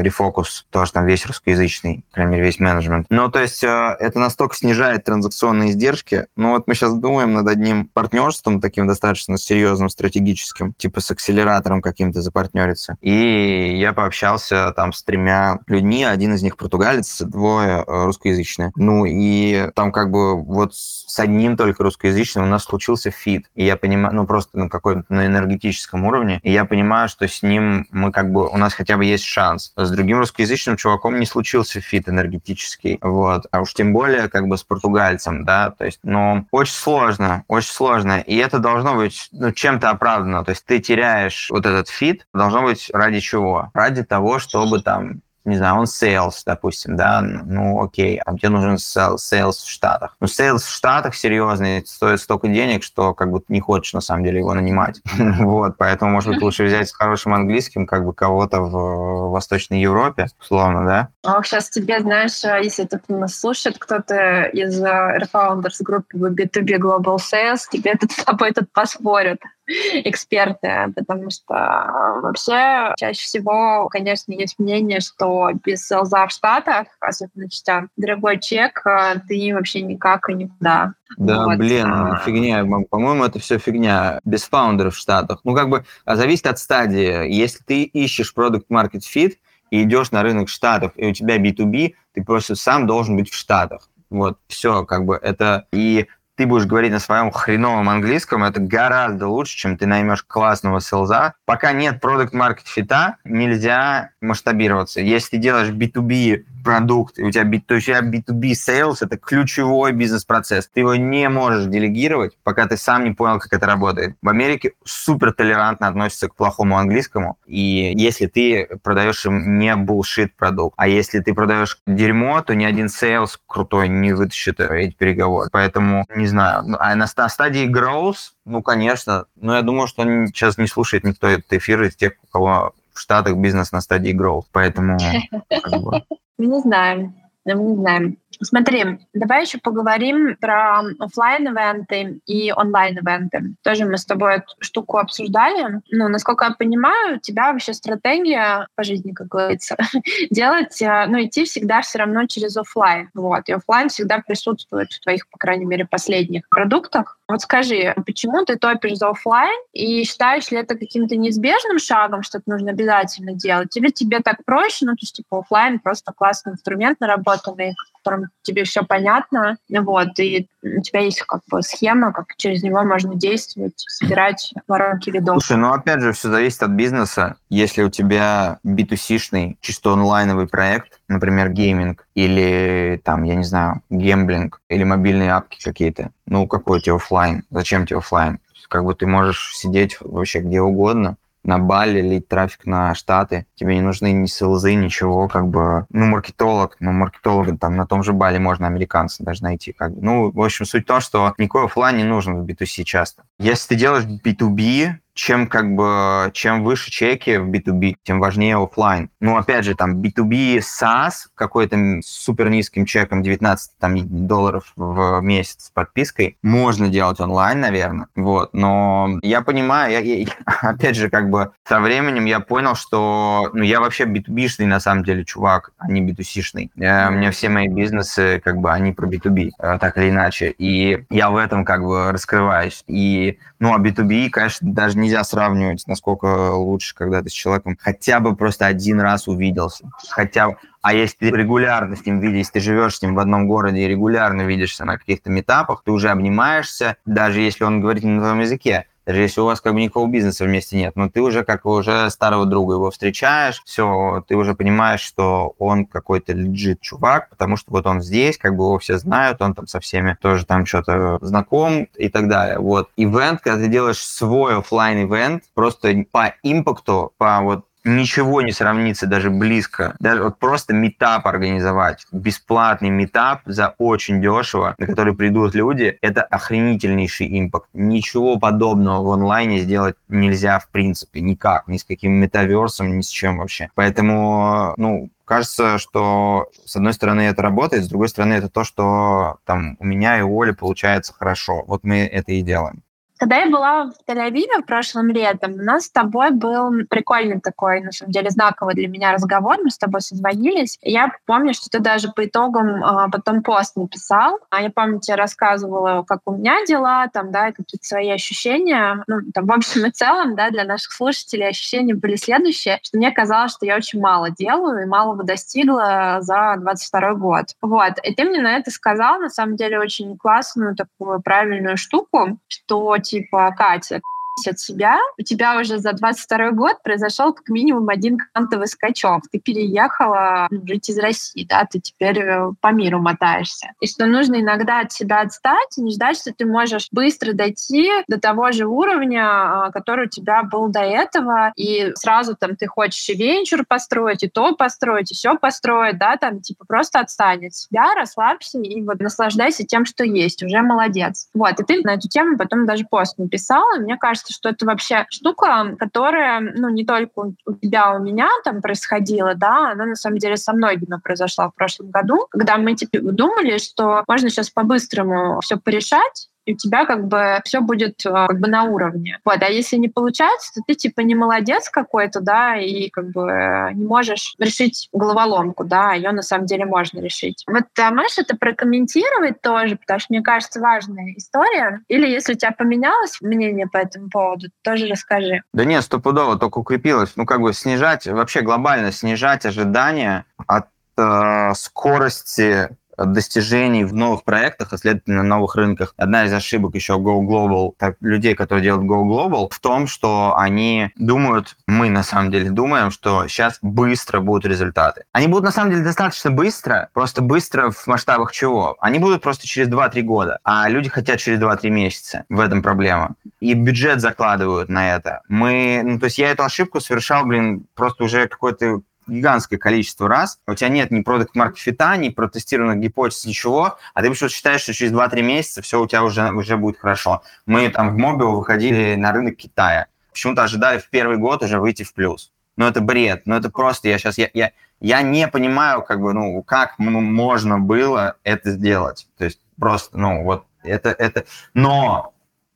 [0.00, 3.06] рефокус, тоже там весь русскоязычный, по крайней мере, весь менеджмент.
[3.10, 6.26] Ну, то есть э, это настолько снижает транзакционные издержки.
[6.34, 11.80] Ну, вот мы сейчас думаем над одним партнерством, таким достаточно серьезным, стратегическим, типа с акселератором
[11.80, 12.96] каким-то запартнериться.
[13.00, 18.72] И я пообщался общался там с тремя людьми, один из них португалец, двое э, русскоязычные.
[18.76, 23.46] Ну и там как бы вот с одним только русскоязычным у нас случился fit.
[23.54, 27.42] И я понимаю, ну просто на какой-то на энергетическом уровне, и я понимаю, что с
[27.42, 29.72] ним мы как бы, у нас хотя бы есть шанс.
[29.76, 33.46] С другим русскоязычным чуваком не случился fit энергетический, вот.
[33.50, 37.72] А уж тем более как бы с португальцем, да, то есть, ну, очень сложно, очень
[37.72, 38.20] сложно.
[38.20, 40.44] И это должно быть, ну, чем-то оправдано.
[40.44, 43.70] То есть ты теряешь вот этот fit, должно быть ради чего?
[43.74, 48.76] Ради того, чтобы там не знаю, он sales, допустим, да, ну окей, а тебе нужен
[48.76, 50.16] sales в Штатах.
[50.20, 54.24] Ну, sales в Штатах серьезный, стоит столько денег, что как бы не хочешь на самом
[54.24, 55.02] деле его нанимать.
[55.18, 60.26] вот, поэтому, может быть, лучше взять с хорошим английским как бы кого-то в Восточной Европе,
[60.40, 61.08] условно, да?
[61.24, 67.16] Ох, сейчас тебе, знаешь, если тут нас слушает кто-то из Air Founders группы B2B Global
[67.16, 69.40] Sales, тебе тут с тобой тут поспорят.
[69.66, 77.48] Эксперты, потому что вообще чаще всего, конечно, есть мнение, что без селза в Штатах, особенно
[77.48, 80.94] читя дорогой чек, э, ты вообще никак и никуда.
[81.16, 81.58] Да, вот.
[81.58, 82.16] блин, а...
[82.24, 82.64] фигня.
[82.90, 84.20] По-моему, это все фигня.
[84.24, 85.40] Без фаундеров в Штатах.
[85.44, 87.28] Ну, как бы а зависит от стадии.
[87.30, 89.34] Если ты ищешь продукт market fit
[89.70, 93.34] и идешь на рынок Штатов, и у тебя B2B, ты просто сам должен быть в
[93.34, 93.88] Штатах.
[94.10, 95.66] Вот, все, как бы это...
[95.72, 96.06] И
[96.36, 101.34] ты будешь говорить на своем хреновом английском, это гораздо лучше, чем ты наймешь классного селза.
[101.44, 105.00] Пока нет продукт маркет фита, нельзя масштабироваться.
[105.00, 109.18] Если ты делаешь B2B продукт, и у тебя, то есть у тебя B2B sales– это
[109.18, 110.68] ключевой бизнес-процесс.
[110.72, 114.16] Ты его не можешь делегировать, пока ты сам не понял, как это работает.
[114.22, 120.30] В Америке супер толерантно относятся к плохому английскому, и если ты продаешь им не bullshit
[120.36, 125.50] продукт, а если ты продаешь дерьмо, то ни один sales крутой не вытащит эти переговоры.
[125.52, 130.02] Поэтому, не знаю, ну, а на, на стадии growth, ну, конечно, но я думаю, что
[130.26, 134.16] сейчас не слушает никто этот эфир из тех, у кого в Штатах бизнес на стадии
[134.16, 134.98] growth, поэтому...
[136.38, 137.14] Мы не знаем.
[137.44, 138.16] Мы не знаем.
[138.42, 143.54] Смотри, давай еще поговорим про офлайн ивенты и онлайн-ивенты.
[143.62, 145.80] Тоже мы с тобой эту штуку обсуждали.
[145.90, 149.76] Ну, насколько я понимаю, у тебя вообще стратегия по жизни, как говорится,
[150.30, 153.10] делать, э, ну, идти всегда все равно через офлайн.
[153.14, 153.48] Вот.
[153.48, 157.18] И офлайн всегда присутствует в твоих, по крайней мере, последних продуктах.
[157.28, 162.38] Вот скажи, почему ты топишь за офлайн и считаешь ли это каким-то неизбежным шагом, что
[162.38, 163.76] это нужно обязательно делать?
[163.76, 167.74] Или тебе так проще, ну, то есть, типа, офлайн просто классный инструмент наработанный,
[168.04, 172.82] котором тебе все понятно, вот, и у тебя есть как бы схема, как через него
[172.82, 175.34] можно действовать, собирать воронки видов.
[175.34, 177.36] Слушай, ну опять же, все зависит от бизнеса.
[177.48, 184.60] Если у тебя B2C-шный, чисто онлайновый проект, например, гейминг, или там, я не знаю, гемблинг,
[184.68, 187.44] или мобильные апки какие-то, ну какой тебе офлайн?
[187.50, 188.38] Зачем тебе офлайн?
[188.68, 193.46] Как бы ты можешь сидеть вообще где угодно, на Бали, лить трафик на Штаты.
[193.54, 198.02] Тебе не нужны ни селзы, ничего, как бы, ну, маркетолог, ну, маркетолога там на том
[198.02, 199.72] же Бали можно американца даже найти.
[199.72, 200.02] Как бы.
[200.02, 203.24] Ну, в общем, суть в том, что никакой офлайн не нужен в B2C часто.
[203.38, 209.10] Если ты делаешь B2B, чем как бы чем выше чеки в B2B, тем важнее офлайн.
[209.20, 215.66] Ну, опять же, там B2B SaaS какой-то супер низким чеком 19 там, долларов в месяц
[215.66, 218.08] с подпиской можно делать онлайн, наверное.
[218.16, 218.50] Вот.
[218.52, 223.62] Но я понимаю, я, я, опять же, как бы со временем я понял, что ну,
[223.62, 226.70] я вообще B2B-шный на самом деле чувак, а не B2C-шный.
[226.74, 230.50] Я, у меня все мои бизнесы, как бы, они про B2B, э, так или иначе.
[230.58, 232.82] И я в этом как бы раскрываюсь.
[232.86, 238.20] И, ну, а B2B, конечно, даже нельзя сравнивать, насколько лучше, когда ты с человеком хотя
[238.20, 239.90] бы просто один раз увиделся.
[240.08, 243.48] Хотя бы а если ты регулярно с ним видишь, ты живешь с ним в одном
[243.48, 248.20] городе и регулярно видишься на каких-то метапах, ты уже обнимаешься, даже если он говорит на
[248.20, 251.44] твоем языке, даже если у вас как бы никакого бизнеса вместе нет, но ты уже
[251.44, 257.28] как уже старого друга его встречаешь, все, ты уже понимаешь, что он какой-то лежит чувак,
[257.30, 260.46] потому что вот он здесь, как бы его все знают, он там со всеми тоже
[260.46, 262.58] там что-то знаком и так далее.
[262.58, 262.90] Вот.
[262.96, 269.06] Ивент, когда ты делаешь свой офлайн ивент просто по импакту, по вот ничего не сравнится
[269.06, 269.94] даже близко.
[270.00, 276.22] Даже вот просто метап организовать, бесплатный метап за очень дешево, на который придут люди, это
[276.22, 277.68] охренительнейший импакт.
[277.72, 283.08] Ничего подобного в онлайне сделать нельзя в принципе, никак, ни с каким метаверсом, ни с
[283.08, 283.68] чем вообще.
[283.74, 289.38] Поэтому, ну, кажется, что с одной стороны это работает, с другой стороны это то, что
[289.44, 291.64] там у меня и у Оли получается хорошо.
[291.66, 292.82] Вот мы это и делаем.
[293.24, 297.90] Когда я была в Тель-Авиве прошлым летом, у нас с тобой был прикольный такой, на
[297.90, 299.56] самом деле, знаковый для меня разговор.
[299.64, 300.78] Мы с тобой созвонились.
[300.82, 304.40] Я помню, что ты даже по итогам а, потом пост написал.
[304.50, 309.02] А я помню, тебе рассказывала, как у меня дела, там, да, какие-то свои ощущения.
[309.06, 313.10] Ну, там, в общем и целом, да, для наших слушателей ощущения были следующие, что мне
[313.10, 317.46] казалось, что я очень мало делаю и малого достигла за 22 год.
[317.62, 317.94] Вот.
[318.02, 322.98] И ты мне на это сказал, на самом деле, очень классную такую правильную штуку, что
[323.14, 324.00] типа Катя,
[324.46, 329.22] от себя, у тебя уже за 22 год произошел как минимум один квантовый скачок.
[329.30, 333.68] Ты переехала жить из России, да, ты теперь э, по миру мотаешься.
[333.80, 337.88] И что нужно иногда от себя отстать и не ждать, что ты можешь быстро дойти
[338.08, 342.66] до того же уровня, а, который у тебя был до этого, и сразу там ты
[342.66, 347.46] хочешь и венчур построить, и то построить, и все построить, да, там типа просто отстань
[347.46, 351.28] от себя, расслабься и вот наслаждайся тем, что есть, уже молодец.
[351.34, 354.66] Вот, и ты на эту тему потом даже пост написала, мне кажется, кажется, что это
[354.66, 359.94] вообще штука, которая, ну, не только у тебя, у меня там происходила, да, она на
[359.94, 364.50] самом деле со многими произошла в прошлом году, когда мы типа думали, что можно сейчас
[364.50, 369.18] по-быстрому все порешать, и у тебя как бы все будет э, как бы на уровне.
[369.24, 373.70] Вот, а если не получается, то ты типа не молодец какой-то, да, и как бы
[373.74, 377.44] не можешь решить головоломку, да, ее на самом деле можно решить.
[377.46, 381.80] Вот а можешь это прокомментировать тоже, потому что мне кажется важная история.
[381.88, 385.42] Или если у тебя поменялось мнение по этому поводу, тоже расскажи.
[385.52, 387.12] Да нет, стопудово, только укрепилось.
[387.16, 390.66] Ну как бы снижать, вообще глобально снижать ожидания от
[390.96, 395.94] э, скорости достижений в новых проектах, а следовательно, на новых рынках.
[395.96, 400.34] Одна из ошибок еще Go Global, так, людей, которые делают Go Global, в том, что
[400.36, 405.04] они думают, мы на самом деле думаем, что сейчас быстро будут результаты.
[405.12, 408.76] Они будут на самом деле достаточно быстро, просто быстро в масштабах чего?
[408.80, 412.24] Они будут просто через 2-3 года, а люди хотят через 2-3 месяца.
[412.28, 413.14] В этом проблема.
[413.40, 415.22] И бюджет закладывают на это.
[415.28, 420.38] Мы, ну, то есть я эту ошибку совершал, блин, просто уже какой-то гигантское количество раз,
[420.46, 424.62] у тебя нет ни продукт марк фита, ни протестированных гипотез, ничего, а ты почему-то считаешь,
[424.62, 427.22] что через 2-3 месяца все у тебя уже, уже будет хорошо.
[427.46, 429.86] Мы там в Mobile выходили на рынок Китая.
[430.12, 432.30] Почему-то ожидали в первый год уже выйти в плюс.
[432.56, 433.22] Ну, это бред.
[433.26, 434.16] Ну, это просто я сейчас...
[434.16, 439.08] Я, я, я не понимаю, как бы, ну, как можно было это сделать.
[439.18, 440.90] То есть просто, ну, вот это...
[440.90, 441.24] это...
[441.52, 442.13] Но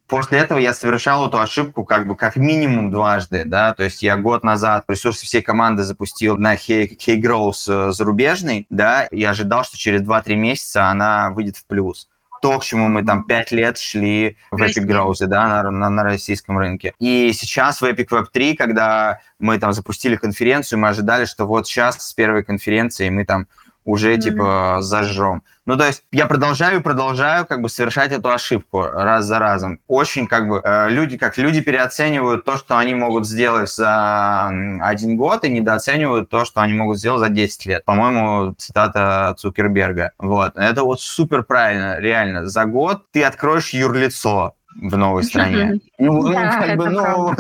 [0.09, 4.17] После этого я совершал эту ошибку как бы как минимум дважды, да, то есть я
[4.17, 9.77] год назад ресурсы всей команды запустил на Hey, hey Growth зарубежный, да, и ожидал, что
[9.77, 12.09] через 2-3 месяца она выйдет в плюс
[12.41, 16.03] то, к чему мы там пять лет шли в Epic Growth, да, на, на, на
[16.05, 16.95] российском рынке.
[16.99, 21.67] И сейчас в Epic Web 3, когда мы там запустили конференцию, мы ожидали, что вот
[21.67, 23.47] сейчас с первой конференции мы там
[23.89, 24.21] уже mm-hmm.
[24.21, 25.43] типа зажжем.
[25.65, 29.81] Ну, то есть я продолжаю, продолжаю как бы совершать эту ошибку раз за разом.
[29.87, 34.49] Очень как бы э, люди, как люди переоценивают то, что они могут сделать за
[34.81, 37.85] один год и недооценивают то, что они могут сделать за 10 лет.
[37.87, 40.13] По-моему, цитата Цукерберга.
[40.19, 40.53] Вот.
[40.57, 42.47] Это вот супер правильно, реально.
[42.47, 45.81] За год ты откроешь юрлицо, в новой стране.
[45.99, 47.35] Ну, ну, как бы, ну,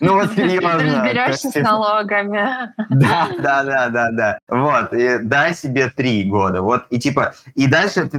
[0.00, 0.72] ну, вот серьезно.
[0.72, 2.72] Разберешься с налогами.
[2.90, 4.38] Да, да, да, да, да.
[4.48, 6.62] Вот, и дай себе три года.
[6.62, 8.10] Вот, и типа, и дальше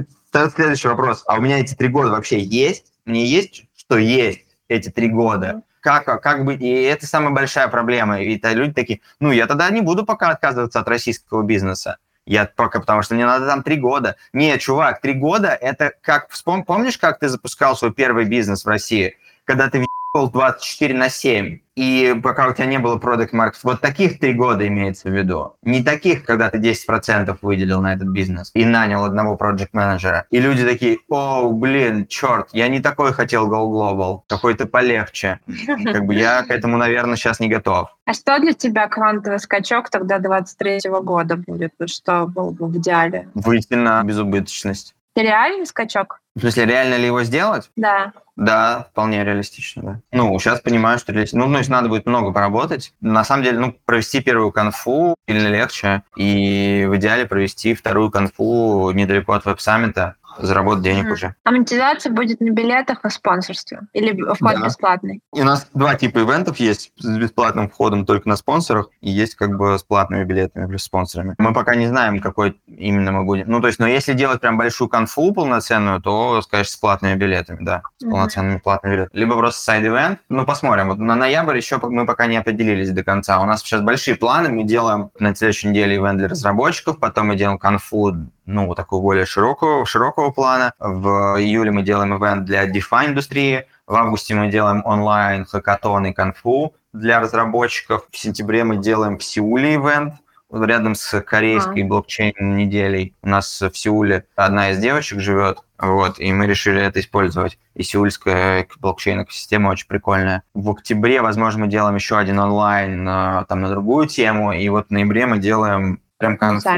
[0.54, 1.22] следующий вопрос.
[1.26, 2.92] А у меня эти три года вообще есть?
[3.04, 5.62] Мне есть, что есть эти три года?
[5.84, 8.22] как, как бы, и это самая большая проблема.
[8.22, 11.98] И люди такие, ну, я тогда не буду пока отказываться от российского бизнеса.
[12.26, 14.16] Я пока, потому что мне надо там три года.
[14.32, 18.68] Нет, чувак, три года это как, вспом, помнишь, как ты запускал свой первый бизнес в
[18.68, 19.16] России?
[19.44, 24.18] Когда ты 24 на 7, и пока у тебя не было продукт маркет вот таких
[24.18, 25.56] три года имеется в виду.
[25.62, 30.40] Не таких, когда ты 10% выделил на этот бизнес и нанял одного проект менеджера И
[30.40, 35.40] люди такие, о, блин, черт, я не такой хотел Go Global, какой-то полегче.
[35.84, 37.88] Как бы я к этому, наверное, сейчас не готов.
[38.06, 41.72] А что для тебя квантовый скачок тогда 23 года будет?
[41.86, 43.28] Что было бы в идеале?
[43.34, 44.93] Выйти на безубыточность.
[45.22, 46.20] Реальный скачок?
[46.34, 47.70] В смысле, реально ли его сделать?
[47.76, 48.12] Да.
[48.36, 50.00] Да, вполне реалистично, да.
[50.10, 52.92] Ну, сейчас понимаю, что ну, ну, надо будет много поработать.
[53.00, 58.90] На самом деле, ну, провести первую конфу сильно легче, и в идеале провести вторую конфу
[58.90, 61.12] недалеко от веб-саммита, заработать денег mm.
[61.12, 61.34] уже.
[61.44, 63.80] А монетизация будет на билетах, а спонсорстве?
[63.92, 64.66] Или вход да.
[64.66, 65.20] бесплатный?
[65.34, 69.34] И у нас два типа ивентов есть с бесплатным входом только на спонсорах, и есть
[69.34, 71.34] как бы с платными билетами плюс спонсорами.
[71.38, 73.48] Мы пока не знаем, какой именно мы будем.
[73.48, 77.64] Ну, то есть, но если делать прям большую конфу полноценную, то, скажешь, с платными билетами,
[77.64, 78.10] да, с mm.
[78.10, 79.18] полноценными платными билетами.
[79.18, 80.20] Либо просто сайд-ивент.
[80.28, 80.88] Ну, посмотрим.
[80.88, 83.40] Вот на ноябрь еще мы пока не определились до конца.
[83.40, 84.50] У нас сейчас большие планы.
[84.50, 88.14] Мы делаем на следующей неделе ивент для разработчиков, потом мы делаем конфу
[88.46, 90.72] ну, такого более широкого, широкого плана.
[90.78, 96.12] В июле мы делаем ивент для DeFi индустрии, в августе мы делаем онлайн хакатон и
[96.12, 98.06] конфу для разработчиков.
[98.10, 100.14] В сентябре мы делаем в Сеуле ивент,
[100.50, 101.86] рядом с корейской а.
[101.86, 103.14] блокчейн-неделей.
[103.22, 107.58] У нас в Сеуле одна из девочек живет, вот, и мы решили это использовать.
[107.74, 110.42] И сеульская блокчейн-экосистема очень прикольная.
[110.54, 113.04] В октябре, возможно, мы делаем еще один онлайн
[113.48, 116.68] там на другую тему, и вот в ноябре мы делаем прям конфу.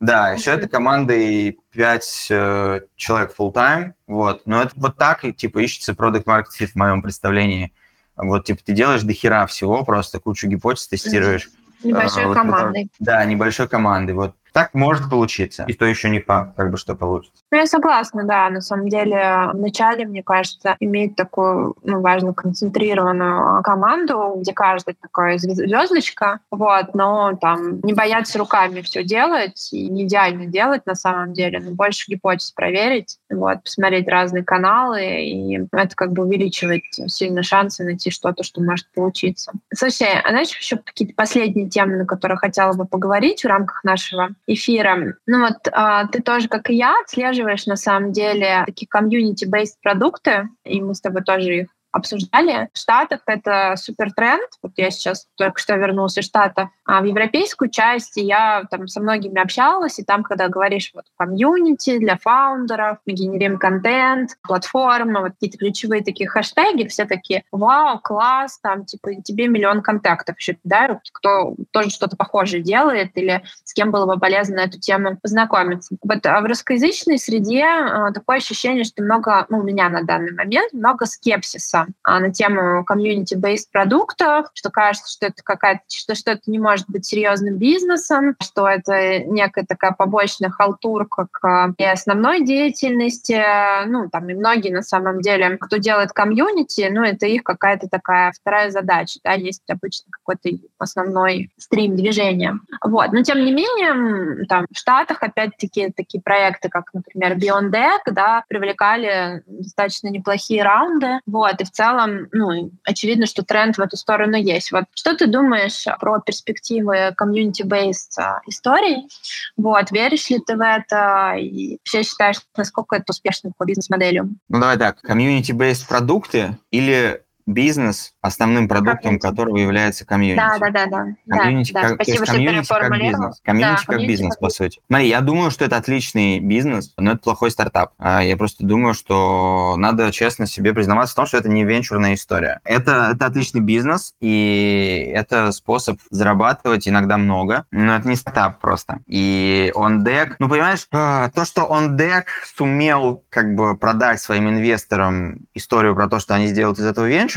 [0.00, 4.42] Да, еще это командой 5 э, человек full time, вот.
[4.44, 7.72] Но это вот так, типа, ищется продукт fit в моем представлении.
[8.16, 11.48] Вот, типа, ты делаешь до хера всего, просто кучу гипотез тестируешь.
[11.82, 12.82] Небольшой а, командой.
[12.82, 14.12] Вот, да, небольшой командой.
[14.12, 15.64] Вот так может получиться.
[15.66, 17.42] И то еще не факт, как бы, что получится.
[17.50, 18.48] Ну, я согласна, да.
[18.50, 25.38] На самом деле, вначале, мне кажется, иметь такую, ну, важно, концентрированную команду, где каждый такая
[25.38, 31.32] звездочка, вот, но там не бояться руками все делать и не идеально делать на самом
[31.32, 37.42] деле, но больше гипотез проверить, вот, посмотреть разные каналы, и это как бы увеличивает сильно
[37.42, 39.50] шансы найти что-то, что может получиться.
[39.74, 44.28] Слушай, а знаешь, еще какие-то последние темы, на которые хотела бы поговорить в рамках нашего
[44.46, 45.16] эфира.
[45.26, 50.48] Ну вот а, ты тоже, как и я, отслеживаешь на самом деле такие комьюнити-based продукты,
[50.64, 52.68] и мы с тобой тоже их обсуждали.
[52.72, 54.48] В Штатах это супер тренд.
[54.62, 56.68] Вот я сейчас только что вернулся из Штатов.
[56.84, 61.98] А в европейскую часть я там со многими общалась, и там, когда говоришь вот комьюнити
[61.98, 68.58] для фаундеров, мы генерим контент, платформа, вот какие-то ключевые такие хэштеги, все такие, вау, класс,
[68.60, 73.92] там, типа, тебе миллион контактов еще да, кто тоже что-то похожее делает или с кем
[73.92, 75.96] было бы полезно на эту тему познакомиться.
[76.02, 80.32] Вот а в русскоязычной среде а, такое ощущение, что много, ну, у меня на данный
[80.32, 86.32] момент много скепсиса а, на тему комьюнити-based продуктов, что кажется, что это какая-то, что, что
[86.32, 92.44] это не может быть серьезным бизнесом, что это некая такая побочная халтурка к и основной
[92.44, 93.40] деятельности.
[93.86, 98.32] Ну, там и многие на самом деле, кто делает комьюнити, ну, это их какая-то такая
[98.32, 102.58] вторая задача, да, есть обычно какой-то основной стрим движения.
[102.82, 103.12] Вот.
[103.12, 108.44] Но тем не менее, там в Штатах опять-таки такие проекты, как, например, Beyond Deck, да,
[108.48, 111.20] привлекали достаточно неплохие раунды.
[111.26, 111.60] Вот.
[111.60, 114.72] И в целом, ну, очевидно, что тренд в эту сторону есть.
[114.72, 119.08] Вот что ты думаешь про перспективы community-based а, историй?
[119.56, 121.34] Вот, веришь ли ты в это?
[121.36, 124.30] И вообще считаешь, насколько это успешно по бизнес-моделю?
[124.48, 125.04] Ну, давай так.
[125.04, 130.36] Community-based продукты или бизнес, основным продуктом которого является комьюнити.
[130.36, 131.38] Да, да, да, да.
[131.38, 132.04] Комьюнити да, как, да.
[132.04, 133.40] Спасибо, комьюнити как бизнес.
[133.44, 134.80] Комьюнити да, как бизнес, по сути.
[134.86, 137.92] Смотри, я думаю, что это отличный бизнес, но это плохой стартап.
[137.98, 142.14] А, я просто думаю, что надо честно себе признаваться в том, что это не венчурная
[142.14, 142.60] история.
[142.64, 149.00] Это, это отличный бизнес, и это способ зарабатывать иногда много, но это не стартап просто.
[149.06, 152.24] И OnDeck, ну, понимаешь, а, то, что OnDeck
[152.56, 157.33] сумел как бы продать своим инвесторам историю про то, что они сделают из этого венчур,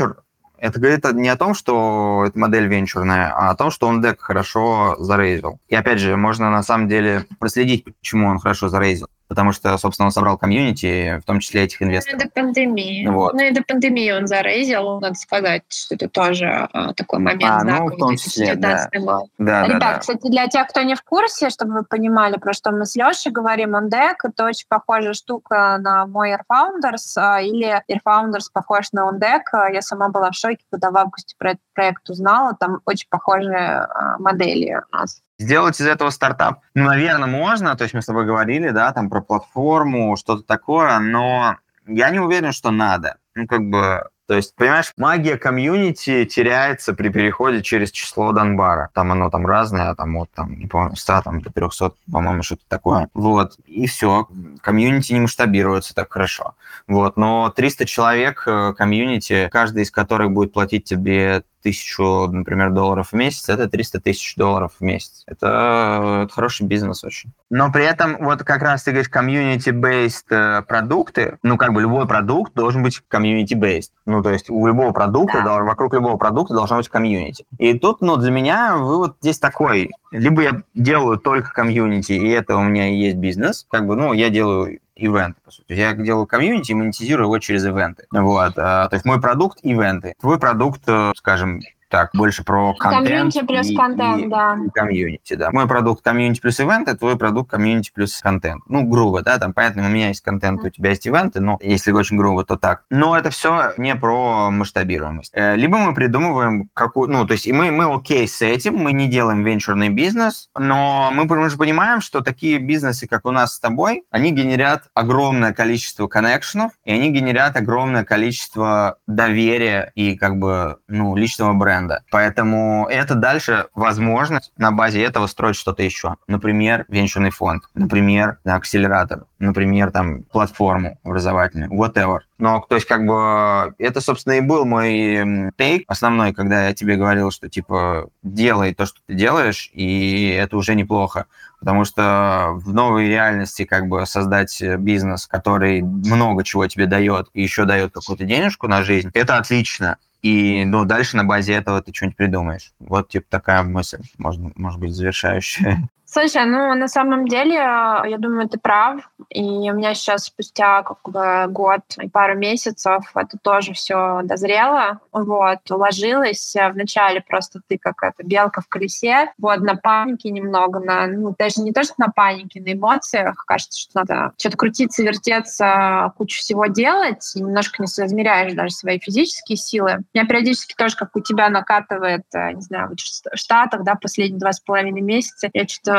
[0.58, 4.20] это говорит не о том, что эта модель венчурная, а о том, что он дек
[4.20, 5.60] хорошо зарейзил.
[5.68, 9.08] И опять же, можно на самом деле проследить, почему он хорошо зарейзил.
[9.28, 12.20] Потому что, собственно, он собрал комьюнити, в том числе этих инвесторов.
[12.20, 13.06] Ну, до пандемии.
[13.06, 13.34] Вот.
[13.34, 17.44] Ну и до пандемии он зарейзил, надо сказать, что это тоже а, такой момент.
[17.44, 18.88] А, ну, в том числе, да.
[18.92, 19.20] да.
[19.38, 19.98] Да, Ребят, да, да.
[19.98, 23.30] кстати, для тех, кто не в курсе, чтобы вы понимали, про что мы с Лешей
[23.30, 29.72] говорим, OnDeck— это очень похожая штука на мой AirFounders, а, или AirFounders похож на OnDeck.
[29.72, 32.56] Я сама была в шоке, когда в августе про этот проект узнала.
[32.58, 35.20] Там очень похожие а, модели у нас.
[35.38, 39.08] Сделать из этого стартап, ну, наверное, можно, то есть мы с тобой говорили, да, там
[39.08, 43.16] про платформу, что-то такое, но я не уверен, что надо.
[43.34, 48.90] Ну, как бы то есть, понимаешь, магия комьюнити теряется при переходе через число Данбара.
[48.92, 52.42] Там оно там разное, а там вот там, не помню, 100 там, до 300, по-моему,
[52.42, 53.08] что-то такое.
[53.14, 54.28] Вот, и все.
[54.60, 56.56] Комьюнити не масштабируется так хорошо.
[56.86, 63.08] Вот, но 300 человек э, комьюнити, каждый из которых будет платить тебе тысячу, например, долларов
[63.10, 65.24] в месяц, это 300 тысяч долларов в месяц.
[65.26, 67.32] Это, это хороший бизнес очень.
[67.50, 72.06] Но при этом, вот как раз ты говоришь, community-based э, продукты, ну, как бы любой
[72.06, 73.90] продукт должен быть community-based.
[74.06, 75.62] Ну, то есть у любого продукта, да.
[75.62, 77.44] вокруг любого продукта должно быть комьюнити.
[77.58, 79.90] И тут, ну, для меня вывод здесь такой.
[80.10, 84.12] Либо я делаю только комьюнити, и это у меня и есть бизнес, как бы, ну,
[84.12, 85.72] я делаю ивенты, по сути.
[85.72, 88.06] Я делаю комьюнити и монетизирую его через ивенты.
[88.10, 88.54] Вот.
[88.56, 90.14] А, то есть мой продукт– ивенты.
[90.20, 93.08] Твой продукт, э, скажем, так, больше про контент.
[93.08, 94.58] Комьюнити плюс и, контент, и, да.
[94.64, 95.50] И комьюнити, да.
[95.50, 98.62] Мой продукт комьюнити плюс ивенты, твой продукт комьюнити плюс контент.
[98.68, 101.92] Ну, грубо, да, там, понятно, у меня есть контент, у тебя есть ивенты, но если
[101.92, 102.84] очень грубо, то так.
[102.90, 105.32] Но это все не про масштабируемость.
[105.34, 108.92] Э, либо мы придумываем какую, ну, то есть и мы, мы окей с этим, мы
[108.92, 113.54] не делаем венчурный бизнес, но мы, мы же понимаем, что такие бизнесы, как у нас
[113.54, 120.38] с тобой, они генерят огромное количество коннекшенов, и они генерят огромное количество доверия и как
[120.38, 122.02] бы, ну, личного бренда бренда.
[122.10, 126.16] Поэтому это дальше возможность на базе этого строить что-то еще.
[126.26, 132.20] Например, венчурный фонд, например, акселератор, например, там, платформу образовательную, whatever.
[132.38, 136.96] Но, то есть, как бы, это, собственно, и был мой тейк основной, когда я тебе
[136.96, 141.26] говорил, что, типа, делай то, что ты делаешь, и это уже неплохо.
[141.58, 147.42] Потому что в новой реальности, как бы, создать бизнес, который много чего тебе дает, и
[147.42, 149.96] еще дает какую-то денежку на жизнь, это отлично.
[150.22, 152.72] И ну, дальше на базе этого ты что-нибудь придумаешь.
[152.78, 155.88] Вот типа такая мысль, может, может быть, завершающая.
[156.10, 159.10] Слушай, ну на самом деле, я думаю, ты прав.
[159.28, 165.00] И у меня сейчас спустя как бы год и пару месяцев это тоже все дозрело.
[165.12, 166.56] Вот, уложилось.
[166.72, 169.34] Вначале просто ты как эта белка в колесе.
[169.36, 173.44] Вот, на панике немного, на, ну, даже не то, что на панике, на эмоциях.
[173.46, 177.32] Кажется, что надо что-то крутиться, вертеться, кучу всего делать.
[177.34, 179.98] И немножко не соизмеряешь даже свои физические силы.
[180.14, 184.54] Меня периодически тоже, как у тебя, накатывает, э, не знаю, в Штатах, да, последние два
[184.54, 185.50] с половиной месяца.
[185.52, 185.97] Я что-то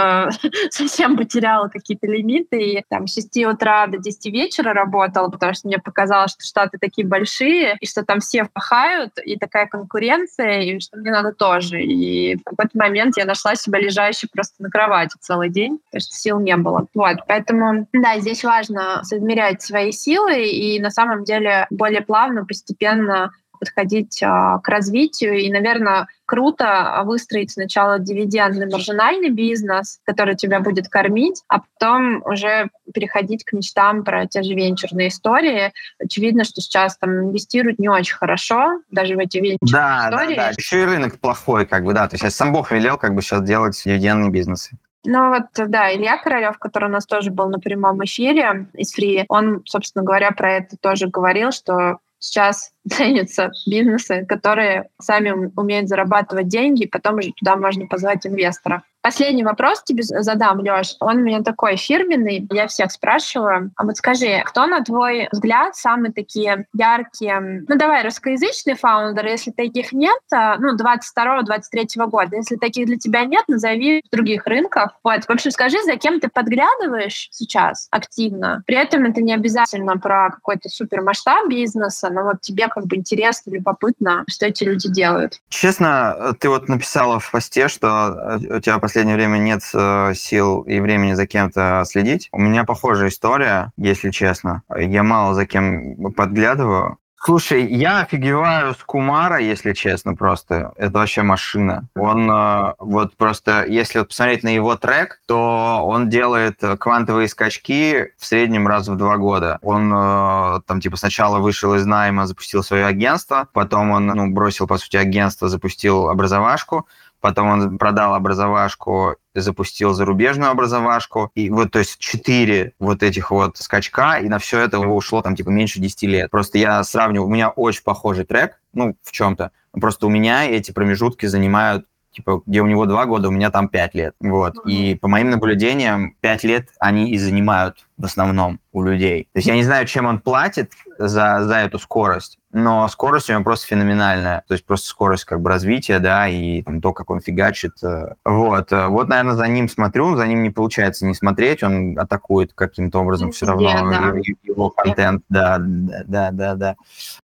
[0.69, 2.61] совсем потеряла какие-то лимиты.
[2.61, 6.77] И там с 6 утра до 10 вечера работала, потому что мне показалось, что Штаты
[6.79, 11.81] такие большие, и что там все пахают, и такая конкуренция, и что мне надо тоже.
[11.81, 16.15] И в какой-то момент я нашла себя лежащей просто на кровати целый день, потому что
[16.15, 16.87] сил не было.
[16.93, 23.31] Вот, поэтому, да, здесь важно соизмерять свои силы и на самом деле более плавно, постепенно
[23.59, 25.37] подходить а, к развитию.
[25.39, 32.69] И, наверное, круто выстроить сначала дивидендный маржинальный бизнес, который тебя будет кормить, а потом уже
[32.93, 35.73] переходить к мечтам про те же венчурные истории.
[35.99, 40.35] Очевидно, что сейчас там инвестируют не очень хорошо, даже в эти венчурные да, истории.
[40.35, 42.07] Да, да, еще и рынок плохой, как бы, да.
[42.07, 44.77] То есть сам Бог велел как бы сейчас делать дивидендные бизнесы.
[45.05, 49.23] Ну вот, да, Илья Королев, который у нас тоже был на прямом эфире из Free,
[49.29, 56.47] он, собственно говоря, про это тоже говорил, что сейчас ценятся бизнесы, которые сами умеют зарабатывать
[56.47, 58.81] деньги, и потом уже туда можно позвать инвесторов.
[59.01, 60.95] Последний вопрос тебе задам, Лёш.
[60.99, 62.45] Он у меня такой фирменный.
[62.51, 63.71] Я всех спрашиваю.
[63.77, 69.51] А вот скажи, кто, на твой взгляд, самые такие яркие, ну давай, русскоязычные фаундеры, если
[69.51, 72.35] таких нет, а, ну, 22-23 года.
[72.35, 74.97] Если таких для тебя нет, назови других рынках.
[75.03, 78.63] Вот, в общем, скажи, за кем ты подглядываешь сейчас активно.
[78.67, 82.97] При этом это не обязательно про какой-то супер масштаб бизнеса, но вот тебе как бы
[82.97, 85.39] интересно, любопытно, что эти люди делают.
[85.49, 90.79] Честно, ты вот написала в посте, что у тебя последнее время нет э, сил и
[90.79, 92.27] времени за кем-то следить.
[92.31, 94.63] У меня похожая история, если честно.
[94.75, 96.97] Я мало за кем подглядываю.
[97.21, 100.71] Слушай, я офигеваю с Кумара, если честно, просто.
[100.75, 101.87] Это вообще машина.
[101.95, 108.07] Он э, вот просто, если вот посмотреть на его трек, то он делает квантовые скачки
[108.17, 109.59] в среднем раз в два года.
[109.61, 114.65] Он э, там типа сначала вышел из найма, запустил свое агентство, потом он ну, бросил,
[114.65, 116.87] по сути, агентство, запустил образовашку,
[117.19, 123.57] потом он продал образовашку, запустил зарубежную образовашку, и вот, то есть, четыре вот этих вот
[123.57, 126.31] скачка, и на все это ушло там, типа, меньше 10 лет.
[126.31, 130.71] Просто я сравниваю, у меня очень похожий трек, ну, в чем-то, просто у меня эти
[130.71, 134.15] промежутки занимают типа, где у него два года, у меня там пять лет.
[134.19, 134.55] Вот.
[134.65, 139.25] И по моим наблюдениям, пять лет они и занимают в основном у людей.
[139.33, 143.33] То есть я не знаю, чем он платит за, за эту скорость, но скорость у
[143.33, 144.43] него просто феноменальная.
[144.47, 147.73] То есть просто скорость как бы развития, да, и там, то, как он фигачит.
[147.83, 148.71] Э, вот.
[148.71, 152.99] Э, вот, наверное, за ним смотрю, за ним не получается не смотреть, он атакует каким-то
[152.99, 154.31] образом все равно yeah, да.
[154.43, 155.23] его контент.
[155.29, 156.75] Да, да, да, да, да.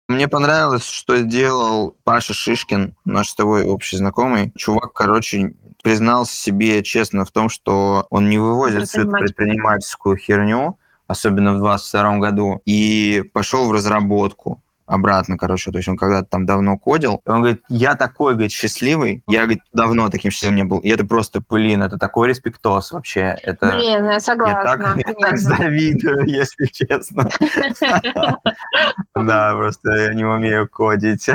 [0.07, 4.51] Мне понравилось, что сделал Паша Шишкин, наш с тобой общий знакомый.
[4.55, 10.77] Чувак, короче, признался себе честно в том, что он не вывозит всю эту предпринимательскую херню,
[11.07, 16.45] особенно в 2022 году, и пошел в разработку обратно, короче, то есть он когда-то там
[16.45, 20.79] давно кодил, он говорит, я такой, говорит, счастливый, я, говорит, давно таким счастливым не был,
[20.79, 23.71] и это просто, блин, это такой респектос вообще, это...
[23.71, 24.57] Блин, я согласна.
[24.57, 27.29] Я так, я так завидую, если честно.
[29.15, 31.27] Да, просто я не умею кодить.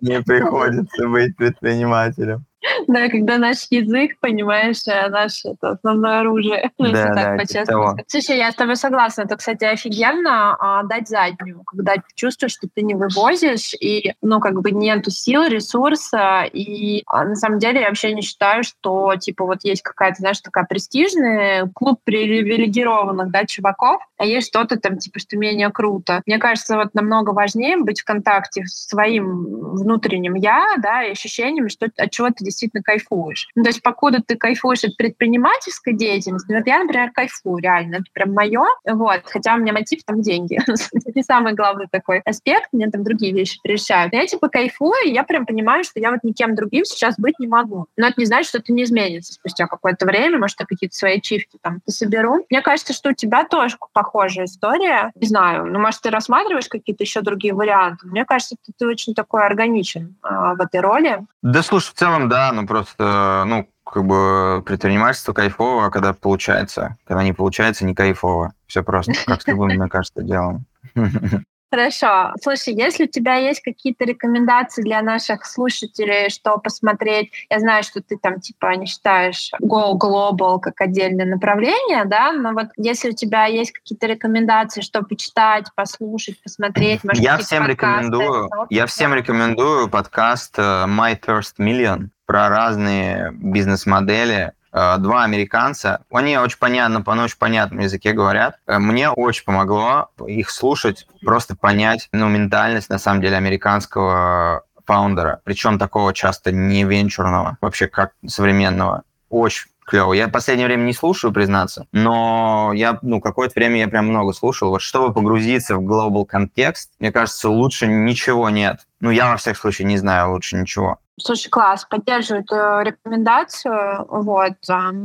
[0.00, 2.45] Не приходится быть предпринимателем.
[2.88, 6.70] Да, когда наш язык, понимаешь, э, наше это основное оружие.
[6.78, 9.22] Да, да, типа Слушай, я с тобой согласна.
[9.22, 14.40] Это, кстати, офигенно а, дать заднюю, когда ты чувствуешь, что ты не вывозишь, и, ну,
[14.40, 19.14] как бы нету сил, ресурса, и а, на самом деле я вообще не считаю, что,
[19.16, 24.98] типа, вот есть какая-то, знаешь, такая престижная клуб привилегированных, да, чуваков, а есть что-то там,
[24.98, 26.22] типа, что менее круто.
[26.26, 31.68] Мне кажется, вот намного важнее быть в контакте с своим внутренним я, да, и ощущением,
[31.68, 33.48] что от чего ты действительно кайфуешь.
[33.54, 38.06] Ну, то есть покуда ты кайфуешь от предпринимательской деятельности, вот я, например, кайфую, реально, это
[38.12, 40.58] прям мое, вот, хотя у меня мотив там деньги.
[40.66, 44.12] это не самый главный такой аспект, мне там другие вещи прельщают.
[44.12, 47.46] Я типа кайфую, и я прям понимаю, что я вот никем другим сейчас быть не
[47.46, 47.86] могу.
[47.96, 51.20] Но это не значит, что это не изменится спустя какое-то время, может, я какие-то свои
[51.20, 52.46] чифки там соберу.
[52.50, 55.10] Мне кажется, что у тебя тоже похожая история.
[55.14, 58.06] Не знаю, ну, может, ты рассматриваешь какие-то еще другие варианты.
[58.06, 61.20] Мне кажется, ты, ты очень такой органичен а, в этой роли.
[61.42, 66.96] Да, слушай, в целом, да, ну просто, ну, как бы предпринимательство кайфово, когда получается.
[67.04, 68.52] Когда не получается, не кайфово.
[68.66, 70.64] Все просто, как с любым, мне кажется, делом.
[71.70, 72.32] Хорошо.
[72.40, 78.00] Слушай, если у тебя есть какие-то рекомендации для наших слушателей, что посмотреть, я знаю, что
[78.00, 83.14] ты там типа не считаешь Go Global как отдельное направление, да, но вот если у
[83.14, 89.88] тебя есть какие-то рекомендации, что почитать, послушать, посмотреть, может, я всем рекомендую, я всем рекомендую
[89.88, 96.04] подкаст э, My First Million про разные бизнес-модели, Э, два американца.
[96.12, 98.56] Они очень понятно, по очень понятном языке говорят.
[98.66, 105.40] Э, мне очень помогло их слушать, просто понять ну, ментальность, на самом деле, американского фаундера,
[105.44, 109.04] причем такого часто не венчурного, вообще как современного.
[109.30, 110.12] Очень клево.
[110.12, 114.34] Я в последнее время не слушаю, признаться, но я, ну, какое-то время я прям много
[114.34, 114.68] слушал.
[114.68, 118.86] Вот чтобы погрузиться в глобал контекст, мне кажется, лучше ничего нет.
[119.00, 120.98] Ну, я, во всяком случае, не знаю лучше ничего.
[121.18, 124.06] Слушай, класс, поддерживаю эту рекомендацию.
[124.08, 124.52] Вот,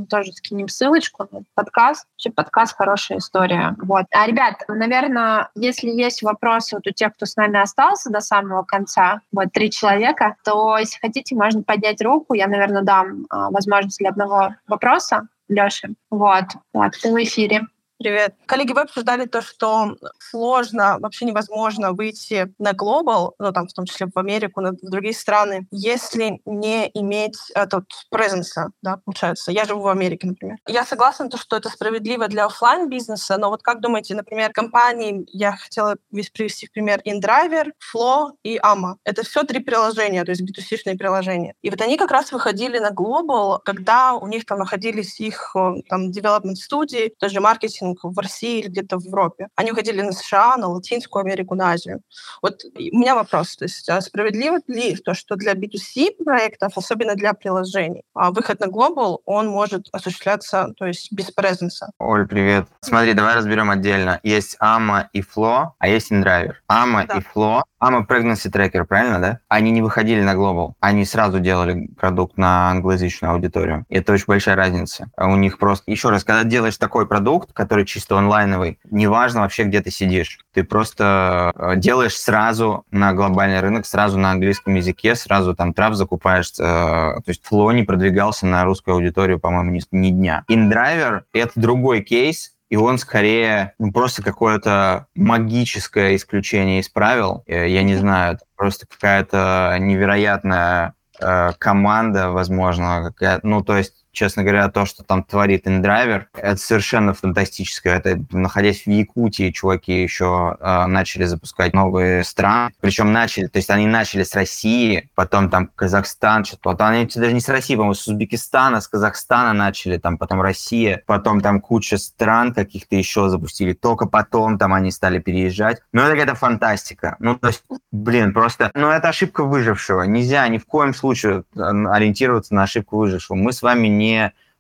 [0.10, 2.06] тоже скинем ссылочку на подкаст.
[2.16, 3.76] Вообще подкаст хорошая история.
[3.82, 4.06] Вот.
[4.12, 8.64] А, ребят, наверное, если есть вопросы вот у тех, кто с нами остался до самого
[8.64, 12.34] конца, вот три человека, то если хотите, можно поднять руку.
[12.34, 15.28] Я, наверное, дам а, возможность для одного вопроса.
[15.48, 15.90] Леша.
[16.10, 16.46] Вот.
[16.74, 17.68] Так, ты в эфире.
[18.02, 18.34] Привет.
[18.48, 23.86] Коллеги, вы обсуждали то, что сложно, вообще невозможно выйти на глобал, ну, там, в том
[23.86, 29.52] числе в Америку, в другие страны, если не иметь этот presence, да, получается.
[29.52, 30.58] Я живу в Америке, например.
[30.68, 35.24] Я согласна, то, что это справедливо для офлайн бизнеса но вот как думаете, например, компании,
[35.32, 38.96] я хотела привести в пример InDriver, Flow и AMA.
[39.04, 41.54] Это все три приложения, то есть B2C-шные приложения.
[41.62, 45.56] И вот они как раз выходили на глобал, когда у них там находились их
[45.88, 49.48] там development студии, тоже маркетинг в России или где-то в Европе.
[49.56, 52.02] Они уходили на США, на Латинскую Америку, на Азию.
[52.42, 57.16] Вот у меня вопрос, то есть а справедливо ли то, что для B2C проектов, особенно
[57.16, 61.92] для приложений, а выход на Global, он может осуществляться, то есть без презенса?
[62.00, 62.68] Оль, привет.
[62.82, 64.20] Смотри, давай разберем отдельно.
[64.24, 66.54] Есть AMA и Flow, а есть InDriver.
[66.70, 67.18] AMA да.
[67.18, 69.40] и Flow AMA Pregnancy Tracker, правильно, да?
[69.50, 70.74] Они не выходили на Global.
[70.80, 73.86] Они сразу делали продукт на англоязычную аудиторию.
[73.90, 75.10] И это очень большая разница.
[75.18, 75.92] У них просто...
[75.92, 80.40] Еще раз, когда делаешь такой продукт, который который чисто онлайновый, неважно вообще, где ты сидишь.
[80.54, 85.96] Ты просто э, делаешь сразу на глобальный рынок, сразу на английском языке, сразу там трав
[85.96, 86.52] закупаешь.
[86.60, 90.44] Э, то есть Flow не продвигался на русскую аудиторию, по-моему, ни, ни дня.
[90.50, 97.44] InDriver— это другой кейс, и он скорее ну, просто какое-то магическое исключение из правил.
[97.46, 104.44] Э, я не знаю, просто какая-то невероятная э, команда, возможно, какая ну, то есть честно
[104.44, 107.98] говоря, то, что там творит InDriver, это совершенно фантастическое.
[107.98, 112.74] Это, находясь в Якутии, чуваки еще э, начали запускать новые страны.
[112.80, 116.62] Причем начали, то есть они начали с России, потом там Казахстан, что-то.
[116.64, 121.04] Потом они даже не с России, по-моему, с Узбекистана, с Казахстана начали, там потом Россия,
[121.06, 123.74] потом там куча стран каких-то еще запустили.
[123.74, 125.82] Только потом там они стали переезжать.
[125.94, 127.16] Ну, это какая-то фантастика.
[127.20, 128.72] Ну, то есть, блин, просто...
[128.74, 130.04] Ну, это ошибка выжившего.
[130.04, 133.38] Нельзя ни в коем случае э, ориентироваться на ошибку выжившего.
[133.38, 134.01] Мы с вами не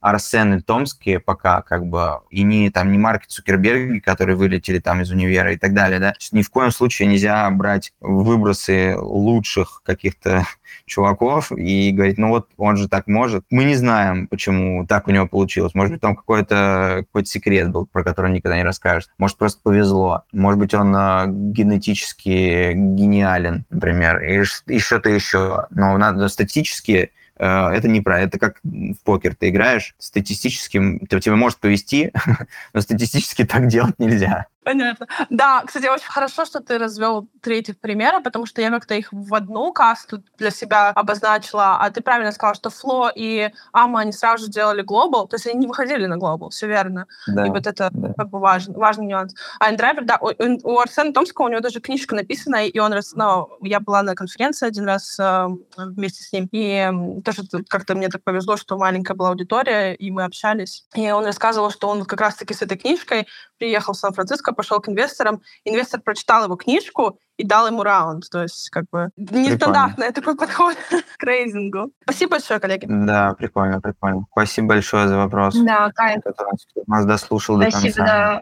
[0.01, 5.01] Арсен и Томские пока, как бы, и не там не Марки Цукерберги, которые вылетели там
[5.01, 6.15] из универа и так далее, да.
[6.31, 10.43] Ни в коем случае нельзя брать выбросы лучших каких-то
[10.87, 13.45] чуваков и говорить, ну вот он же так может.
[13.51, 15.75] Мы не знаем, почему так у него получилось.
[15.75, 19.11] Может быть, там какой-то какой секрет был, про который никогда не расскажет.
[19.19, 20.23] Может, просто повезло.
[20.31, 25.67] Может быть, он э, генетически гениален, например, и, и что-то еще.
[25.69, 27.11] Но надо статически
[27.45, 29.35] это не про это как в покер.
[29.35, 32.11] Ты играешь статистически тебе может повести
[32.73, 35.07] но статистически так делать нельзя Понятно.
[35.29, 39.09] Да, кстати, очень хорошо, что ты развел три этих примера, потому что я как-то их
[39.11, 44.11] в одну касту для себя обозначила, а ты правильно сказал, что Фло и Ама, они
[44.11, 47.07] сразу же делали глобал, то есть они не выходили на глобал, все верно.
[47.27, 48.13] Да, и вот это да.
[48.15, 49.33] как бы важный, важный нюанс.
[49.59, 50.29] А Индрайвер, да, у,
[50.63, 54.67] у Арсена Томского у него даже книжка написана, и он, ну, я была на конференции
[54.67, 55.47] один раз э,
[55.77, 60.23] вместе с ним, и тоже как-то мне так повезло, что маленькая была аудитория, и мы
[60.23, 60.85] общались.
[60.93, 63.27] И он рассказывал, что он как раз-таки с этой книжкой
[63.61, 68.27] приехал в Сан-Франциско, пошел к инвесторам, инвестор прочитал его книжку и дал ему раунд.
[68.31, 70.75] То есть, как бы, нестандартный такой подход
[71.17, 71.91] к рейзингу.
[72.01, 72.87] Спасибо большое, коллеги.
[72.89, 74.25] Да, прикольно, прикольно.
[74.31, 75.55] Спасибо большое за вопрос.
[75.55, 76.23] Да, Кайф.
[76.23, 78.05] Кто нас дослушал Спасибо, до конца.
[78.05, 78.41] Да.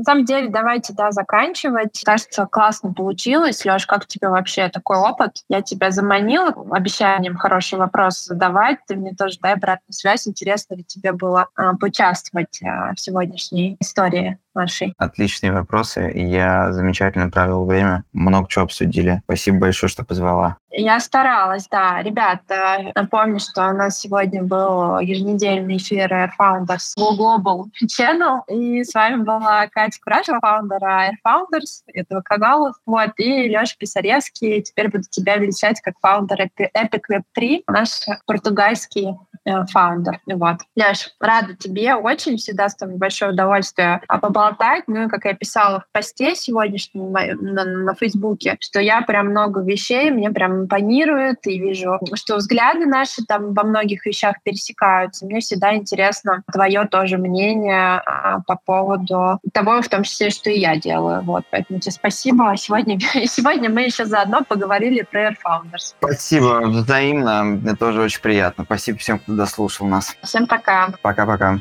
[0.00, 2.00] На самом деле, давайте, да, заканчивать.
[2.06, 3.66] Кажется, классно получилось.
[3.66, 5.44] Леш, как тебе вообще такой опыт?
[5.50, 8.78] Я тебя заманила обещанием хороший вопрос задавать.
[8.88, 10.26] Ты мне тоже дай обратную связь.
[10.26, 14.38] Интересно ли тебе было э, поучаствовать э, в сегодняшней истории?
[14.54, 14.94] нашей?
[14.98, 16.10] Отличные вопросы.
[16.14, 18.04] Я замечательно провел время.
[18.12, 19.22] Много чего обсудили.
[19.24, 20.56] Спасибо большое, что позвала.
[20.72, 22.02] Я старалась, да.
[22.02, 28.40] Ребята, напомню, что у нас сегодня был еженедельный эфир Air Founders Global Channel.
[28.48, 32.72] И с вами была Катя Курашева, фаундер Air Founders этого канала.
[32.86, 34.62] Вот, и Леша Писаревский.
[34.62, 40.20] Теперь буду тебя величать как фаундер Epic Web 3, наш португальский Э, фаундер.
[40.26, 40.58] Вот.
[40.76, 44.84] Леш, рада тебе очень, всегда с тобой большое удовольствие поболтать.
[44.86, 49.28] Ну и как я писала в посте сегодняшнем на, на, на Фейсбуке, что я прям
[49.28, 55.26] много вещей, мне прям импонирует, и вижу, что взгляды наши там во многих вещах пересекаются.
[55.26, 60.58] Мне всегда интересно твое тоже мнение а, по поводу того, в том числе, что и
[60.58, 61.22] я делаю.
[61.22, 62.54] Вот, поэтому тебе спасибо.
[62.56, 65.94] Сегодня, сегодня мы еще заодно поговорили про Air Founders.
[65.98, 67.44] Спасибо, взаимно.
[67.44, 68.64] Мне тоже очень приятно.
[68.64, 70.16] Спасибо всем, кто дослушал нас.
[70.22, 70.92] Всем пока.
[71.02, 71.60] Пока-пока.